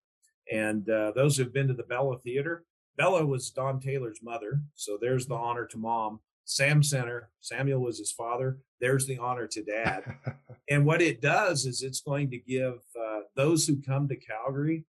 And 0.51 0.89
uh, 0.89 1.11
those 1.15 1.37
who've 1.37 1.53
been 1.53 1.67
to 1.67 1.73
the 1.73 1.83
Bella 1.83 2.19
Theater, 2.19 2.65
Bella 2.97 3.25
was 3.25 3.49
Don 3.49 3.79
Taylor's 3.79 4.19
mother. 4.21 4.61
So 4.75 4.97
there's 4.99 5.25
the 5.25 5.35
honor 5.35 5.65
to 5.67 5.77
mom. 5.77 6.19
Sam 6.45 6.83
Center, 6.83 7.29
Samuel 7.39 7.79
was 7.79 7.97
his 7.99 8.11
father. 8.11 8.59
There's 8.81 9.07
the 9.07 9.17
honor 9.17 9.47
to 9.47 9.63
dad. 9.63 10.03
and 10.69 10.85
what 10.85 11.01
it 11.01 11.21
does 11.21 11.65
is 11.65 11.81
it's 11.81 12.01
going 12.01 12.29
to 12.31 12.37
give 12.37 12.75
uh, 12.99 13.21
those 13.35 13.65
who 13.65 13.81
come 13.81 14.07
to 14.09 14.15
Calgary 14.15 14.85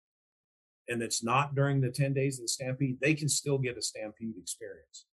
and 0.89 1.03
it's 1.03 1.25
not 1.25 1.55
during 1.55 1.81
the 1.81 1.91
10 1.91 2.13
days 2.13 2.39
of 2.39 2.45
the 2.45 2.49
Stampede, 2.49 2.99
they 3.01 3.15
can 3.15 3.29
still 3.29 3.59
get 3.59 3.79
a 3.79 3.83
Stampede 3.83 4.37
experience. 4.37 5.07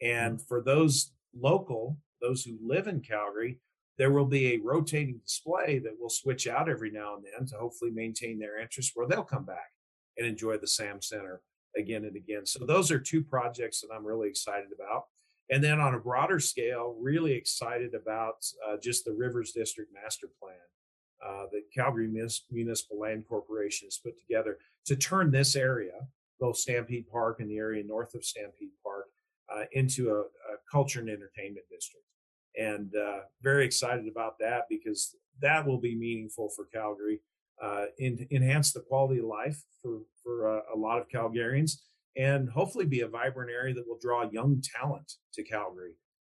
And 0.00 0.38
mm. 0.38 0.48
for 0.48 0.62
those 0.62 1.12
local, 1.38 1.98
those 2.20 2.42
who 2.42 2.58
live 2.60 2.88
in 2.88 3.00
Calgary, 3.00 3.58
there 3.98 4.10
will 4.10 4.26
be 4.26 4.54
a 4.54 4.58
rotating 4.58 5.20
display 5.24 5.78
that 5.80 5.96
will 6.00 6.10
switch 6.10 6.48
out 6.48 6.68
every 6.68 6.90
now 6.90 7.16
and 7.16 7.24
then 7.24 7.46
to 7.46 7.56
hopefully 7.56 7.90
maintain 7.90 8.38
their 8.38 8.58
interest 8.58 8.92
where 8.94 9.06
they'll 9.06 9.22
come 9.22 9.44
back 9.44 9.71
and 10.18 10.26
enjoy 10.26 10.58
the 10.58 10.66
SAM 10.66 11.00
Center 11.00 11.40
again 11.76 12.04
and 12.04 12.16
again. 12.16 12.46
So 12.46 12.64
those 12.66 12.90
are 12.90 12.98
two 12.98 13.22
projects 13.22 13.80
that 13.80 13.94
I'm 13.94 14.06
really 14.06 14.28
excited 14.28 14.68
about. 14.74 15.04
And 15.50 15.62
then 15.62 15.80
on 15.80 15.94
a 15.94 15.98
broader 15.98 16.38
scale, 16.38 16.96
really 17.00 17.32
excited 17.32 17.94
about 17.94 18.44
uh, 18.66 18.76
just 18.82 19.04
the 19.04 19.12
Rivers 19.12 19.52
District 19.52 19.90
Master 19.92 20.28
Plan 20.40 20.54
uh, 21.24 21.46
that 21.52 21.62
Calgary 21.74 22.08
Municipal 22.50 22.98
Land 22.98 23.24
Corporation 23.28 23.86
has 23.86 23.98
put 23.98 24.18
together 24.18 24.58
to 24.86 24.96
turn 24.96 25.30
this 25.30 25.54
area, 25.56 26.06
both 26.40 26.56
Stampede 26.56 27.08
Park 27.10 27.40
and 27.40 27.50
the 27.50 27.58
area 27.58 27.84
north 27.84 28.14
of 28.14 28.24
Stampede 28.24 28.70
Park, 28.82 29.06
uh, 29.52 29.64
into 29.72 30.10
a, 30.10 30.20
a, 30.20 30.56
culture 30.70 31.00
and 31.00 31.10
entertainment 31.10 31.66
district. 31.70 32.06
And 32.58 32.94
uh, 32.96 33.20
very 33.42 33.64
excited 33.64 34.08
about 34.08 34.38
that 34.40 34.62
because 34.68 35.16
that 35.40 35.66
will 35.66 35.78
be 35.78 35.94
meaningful 35.94 36.48
for 36.48 36.64
Calgary, 36.66 37.20
uh, 37.62 37.86
in, 37.98 38.26
enhance 38.30 38.72
the 38.72 38.80
quality 38.80 39.20
of 39.20 39.26
life 39.26 39.62
for, 39.80 40.00
for 40.22 40.58
uh, 40.58 40.60
a 40.74 40.76
lot 40.76 40.98
of 40.98 41.08
Calgarians, 41.08 41.78
and 42.16 42.50
hopefully 42.50 42.84
be 42.84 43.00
a 43.00 43.08
vibrant 43.08 43.50
area 43.50 43.74
that 43.74 43.86
will 43.86 43.98
draw 44.00 44.28
young 44.30 44.62
talent 44.80 45.12
to 45.34 45.42
Calgary 45.42 45.92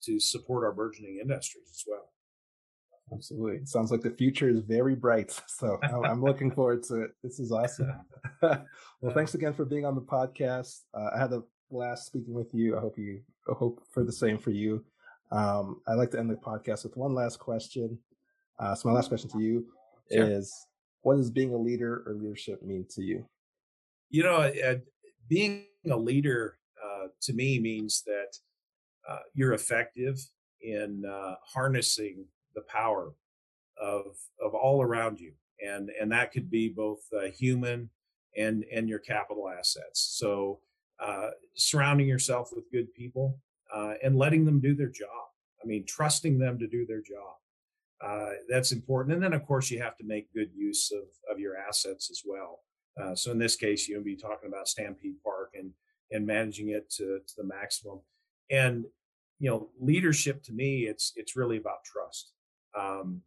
to 0.04 0.18
support 0.18 0.64
our 0.64 0.72
burgeoning 0.72 1.18
industries 1.20 1.70
as 1.70 1.84
well. 1.86 2.10
Absolutely. 3.12 3.56
It 3.56 3.68
sounds 3.68 3.90
like 3.90 4.00
the 4.00 4.10
future 4.10 4.48
is 4.48 4.60
very 4.60 4.94
bright. 4.94 5.38
So 5.48 5.78
I'm 5.82 6.22
looking 6.22 6.50
forward 6.54 6.82
to 6.84 7.02
it. 7.02 7.10
This 7.22 7.38
is 7.38 7.52
awesome. 7.52 7.92
well, 8.42 9.14
thanks 9.14 9.34
again 9.34 9.52
for 9.52 9.64
being 9.64 9.84
on 9.84 9.94
the 9.94 10.00
podcast. 10.00 10.80
Uh, 10.92 11.10
I 11.14 11.20
had 11.20 11.32
a 11.32 11.42
blast 11.70 12.06
speaking 12.06 12.34
with 12.34 12.52
you. 12.52 12.76
I 12.76 12.80
hope 12.80 12.98
you 12.98 13.20
I 13.48 13.54
hope 13.54 13.82
for 13.90 14.02
the 14.04 14.12
same 14.12 14.38
for 14.38 14.50
you. 14.50 14.84
Um, 15.30 15.80
I'd 15.86 15.94
like 15.94 16.10
to 16.12 16.18
end 16.18 16.30
the 16.30 16.34
podcast 16.34 16.84
with 16.84 16.96
one 16.96 17.14
last 17.14 17.38
question. 17.38 17.98
Uh, 18.58 18.74
so 18.74 18.88
my 18.88 18.94
last 18.94 19.08
question 19.08 19.30
to 19.30 19.40
you 19.40 19.66
sure. 20.12 20.30
is: 20.30 20.52
What 21.02 21.16
does 21.16 21.30
being 21.30 21.52
a 21.52 21.58
leader 21.58 22.02
or 22.06 22.14
leadership 22.14 22.62
mean 22.62 22.86
to 22.90 23.02
you? 23.02 23.26
You 24.10 24.22
know, 24.22 24.52
being 25.28 25.66
a 25.90 25.96
leader 25.96 26.58
uh, 26.82 27.08
to 27.22 27.32
me 27.32 27.58
means 27.58 28.02
that 28.06 28.36
uh, 29.08 29.18
you're 29.34 29.54
effective 29.54 30.20
in 30.60 31.04
uh, 31.04 31.34
harnessing 31.44 32.24
the 32.54 32.62
power 32.62 33.12
of 33.80 34.16
of 34.40 34.54
all 34.54 34.82
around 34.82 35.18
you, 35.18 35.32
and 35.64 35.90
and 36.00 36.12
that 36.12 36.32
could 36.32 36.50
be 36.50 36.68
both 36.68 37.00
uh, 37.16 37.26
human 37.26 37.90
and 38.36 38.64
and 38.72 38.88
your 38.88 39.00
capital 39.00 39.48
assets. 39.48 40.00
So 40.18 40.60
uh, 41.00 41.30
surrounding 41.54 42.06
yourself 42.06 42.50
with 42.54 42.70
good 42.70 42.92
people 42.94 43.40
and 44.04 44.16
letting 44.16 44.44
them 44.44 44.60
do 44.60 44.74
their 44.74 44.90
job. 44.90 45.08
I 45.62 45.66
mean, 45.66 45.84
trusting 45.86 46.38
them 46.38 46.58
to 46.58 46.66
do 46.66 46.86
their 46.86 47.00
job. 47.00 47.36
Uh, 48.04 48.30
that's 48.48 48.72
important. 48.72 49.14
And 49.14 49.22
then, 49.22 49.32
of 49.32 49.46
course, 49.46 49.70
you 49.70 49.80
have 49.80 49.96
to 49.98 50.04
make 50.04 50.32
good 50.34 50.50
use 50.54 50.90
of, 50.90 51.04
of 51.30 51.38
your 51.38 51.56
assets 51.56 52.10
as 52.10 52.22
well. 52.26 52.60
Uh, 53.00 53.14
so 53.14 53.30
in 53.30 53.38
this 53.38 53.56
case, 53.56 53.88
you'll 53.88 54.02
be 54.02 54.16
talking 54.16 54.48
about 54.48 54.68
Stampede 54.68 55.22
Park 55.24 55.54
and 55.54 55.70
and 56.10 56.26
managing 56.26 56.68
it 56.70 56.90
to, 56.90 57.20
to 57.26 57.34
the 57.38 57.44
maximum. 57.44 58.00
And 58.50 58.84
you 59.38 59.50
know, 59.50 59.70
leadership 59.80 60.42
to 60.44 60.52
me, 60.52 60.82
it's 60.82 61.12
it's 61.16 61.36
really 61.36 61.56
about 61.56 61.84
trust. 61.84 62.32
Um, 62.78 63.22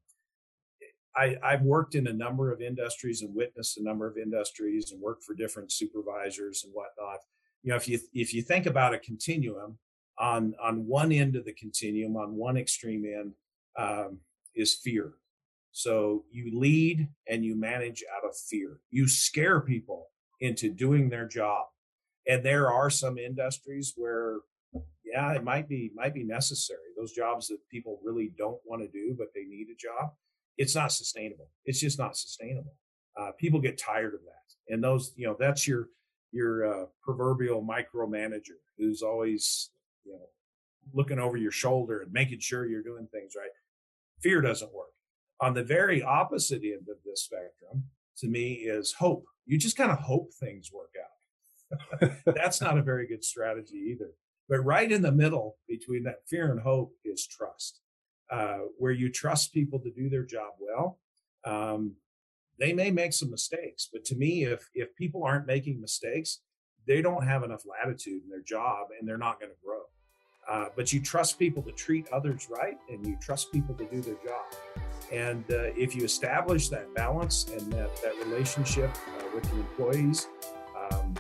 I, 1.18 1.38
I've 1.42 1.62
worked 1.62 1.96
in 1.96 2.08
a 2.08 2.14
number 2.14 2.52
of 2.52 2.62
industries 2.62 3.22
and 3.22 3.34
witnessed 3.34 3.78
a 3.78 3.84
number 3.84 4.06
of 4.06 4.18
industries 4.18 4.92
and 4.92 5.02
worked 5.02 5.24
for 5.24 5.34
different 5.34 5.72
supervisors 5.72 6.64
and 6.66 6.74
whatnot. 6.74 7.20
You 7.64 7.72
know, 7.72 7.78
if 7.78 7.88
you 7.88 8.00
if 8.14 8.34
you 8.34 8.42
think 8.42 8.66
about 8.66 8.94
a 8.94 9.00
continuum, 9.00 9.78
on 10.18 10.54
on 10.62 10.86
one 10.86 11.12
end 11.12 11.36
of 11.36 11.46
the 11.46 11.54
continuum, 11.54 12.16
on 12.18 12.36
one 12.36 12.58
extreme 12.58 13.06
end, 13.06 13.34
um, 13.78 14.20
is 14.56 14.76
fear. 14.76 15.14
So 15.72 16.24
you 16.32 16.58
lead 16.58 17.10
and 17.28 17.44
you 17.44 17.56
manage 17.56 18.04
out 18.16 18.28
of 18.28 18.36
fear. 18.38 18.80
You 18.92 19.08
scare 19.08 19.60
people 19.60 20.08
into 20.40 20.72
doing 20.72 21.10
their 21.10 21.28
job. 21.28 21.66
And 22.28 22.44
there 22.44 22.72
are 22.72 22.90
some 22.90 23.18
industries 23.18 23.94
where 23.96 24.38
yeah, 25.06 25.34
it 25.34 25.44
might 25.44 25.70
be 25.70 25.92
might 25.96 26.14
be 26.14 26.24
necessary. 26.24 26.80
Those 26.98 27.14
jobs 27.14 27.48
that 27.48 27.60
people 27.72 28.00
really 28.04 28.34
don't 28.38 28.60
want 28.66 28.82
to 28.82 28.88
do, 28.88 29.16
but 29.18 29.28
they 29.34 29.44
need 29.44 29.68
a 29.72 29.76
job. 29.76 30.12
It's 30.58 30.76
not 30.76 30.92
sustainable. 30.92 31.50
It's 31.66 31.80
just 31.80 32.00
not 32.00 32.18
sustainable. 32.18 32.76
Uh, 33.18 33.32
people 33.38 33.62
get 33.62 33.78
tired 33.78 34.14
of 34.14 34.22
that, 34.22 34.74
and 34.74 34.84
those 34.84 35.14
you 35.16 35.28
know 35.28 35.36
that's 35.40 35.68
your 35.68 35.90
your 36.32 36.66
uh, 36.66 36.86
proverbial 37.02 37.64
micromanager 37.64 38.58
who's 38.78 39.02
always 39.02 39.70
you 40.04 40.14
know 40.14 40.28
looking 40.94 41.20
over 41.20 41.38
your 41.38 41.52
shoulder 41.52 42.02
and 42.02 42.12
making 42.12 42.40
sure 42.40 42.66
you're 42.66 42.84
doing 42.84 43.08
things 43.12 43.34
right. 43.38 43.50
Fear 44.22 44.42
doesn't 44.42 44.74
work. 44.74 44.94
On 45.42 45.54
the 45.54 45.64
very 45.64 46.02
opposite 46.02 46.64
end 46.64 46.88
of 46.90 46.98
this 47.06 47.24
spectrum, 47.24 47.86
to 48.18 48.28
me, 48.28 48.54
is 48.54 48.94
hope. 48.94 49.26
You 49.46 49.58
just 49.58 49.78
kind 49.78 49.92
of 49.92 50.00
hope 50.00 50.32
things 50.34 50.72
work 50.74 50.92
out. 51.02 52.12
that's 52.36 52.62
not 52.62 52.78
a 52.78 52.84
very 52.84 53.08
good 53.08 53.24
strategy 53.24 53.92
either. 53.92 54.12
But 54.48 54.64
right 54.64 54.92
in 54.92 55.02
the 55.02 55.12
middle 55.12 55.58
between 55.68 56.04
that 56.04 56.28
fear 56.28 56.52
and 56.52 56.62
hope 56.62 56.94
is 57.04 57.28
trust, 57.28 57.82
uh, 58.30 58.60
where 58.78 58.92
you 58.92 59.12
trust 59.12 59.54
people 59.54 59.80
to 59.80 59.92
do 59.92 60.10
their 60.10 60.24
job 60.24 60.54
well. 60.60 61.00
Um, 61.44 61.96
they 62.60 62.72
may 62.72 62.92
make 62.92 63.14
some 63.14 63.32
mistakes, 63.32 63.90
but 63.92 64.06
to 64.06 64.16
me, 64.16 64.46
if 64.46 64.70
if 64.74 64.96
people 64.96 65.24
aren't 65.24 65.46
making 65.46 65.82
mistakes, 65.82 66.40
they 66.88 67.02
don't 67.02 67.28
have 67.28 67.44
enough 67.44 67.64
latitude 67.66 68.24
in 68.24 68.30
their 68.30 68.44
job, 68.44 68.88
and 68.98 69.08
they're 69.08 69.18
not 69.18 69.40
going 69.40 69.52
to 69.52 69.58
grow. 69.66 69.75
Uh, 70.48 70.66
but 70.76 70.94
you 70.94 71.02
trust 71.02 71.40
people 71.40 71.64
to 71.64 71.72
treat 71.72 72.08
others 72.10 72.48
right, 72.50 72.78
and 72.90 73.06
you 73.06 73.18
trust 73.20 73.52
people 73.52 73.74
to 73.74 73.86
do 73.86 74.00
their 74.02 74.16
job. 74.16 74.46
And 75.12 75.44
uh, 75.50 75.74
if 75.76 75.96
you 75.96 76.04
establish 76.04 76.70
that 76.70 76.94
balance 76.94 77.48
and 77.52 77.74
that, 77.74 77.90
that 78.04 78.16
relationship 78.26 78.92
uh, 78.96 79.24
with 79.34 79.48
your 79.50 79.62
employees, 79.62 80.28
um, 80.92 81.16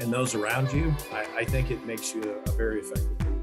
and 0.00 0.12
those 0.12 0.34
around 0.34 0.72
you, 0.72 0.94
I, 1.12 1.26
I 1.40 1.44
think 1.44 1.70
it 1.70 1.84
makes 1.86 2.14
you 2.14 2.22
a, 2.22 2.50
a 2.50 2.52
very 2.54 2.80
effective 2.80 3.10
leader. 3.10 3.36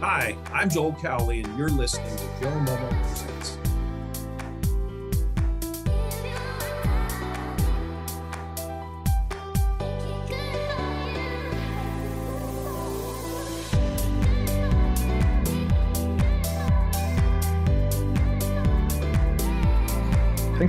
Hi, 0.00 0.36
I'm 0.52 0.68
Joel 0.70 0.92
Cowley, 0.94 1.42
and 1.42 1.58
you're 1.58 1.68
listening 1.68 2.14
to 2.16 2.24
Joe 2.40 2.50
Momo 2.50 3.02
Presents. 3.02 3.55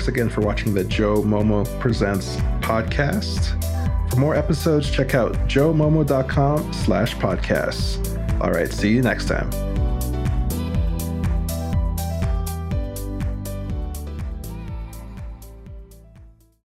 Again 0.08 0.30
for 0.30 0.42
watching 0.42 0.74
the 0.74 0.84
Joe 0.84 1.22
Momo 1.22 1.68
Presents 1.80 2.38
podcast. 2.62 3.62
For 4.10 4.18
more 4.18 4.36
episodes, 4.36 4.90
check 4.90 5.14
out 5.16 5.34
joemomo.com 5.48 6.74
slash 6.74 7.16
podcasts. 7.16 8.42
All 8.42 8.52
right. 8.52 8.72
See 8.72 8.90
you 8.90 9.02
next 9.02 9.28
time. 9.28 9.67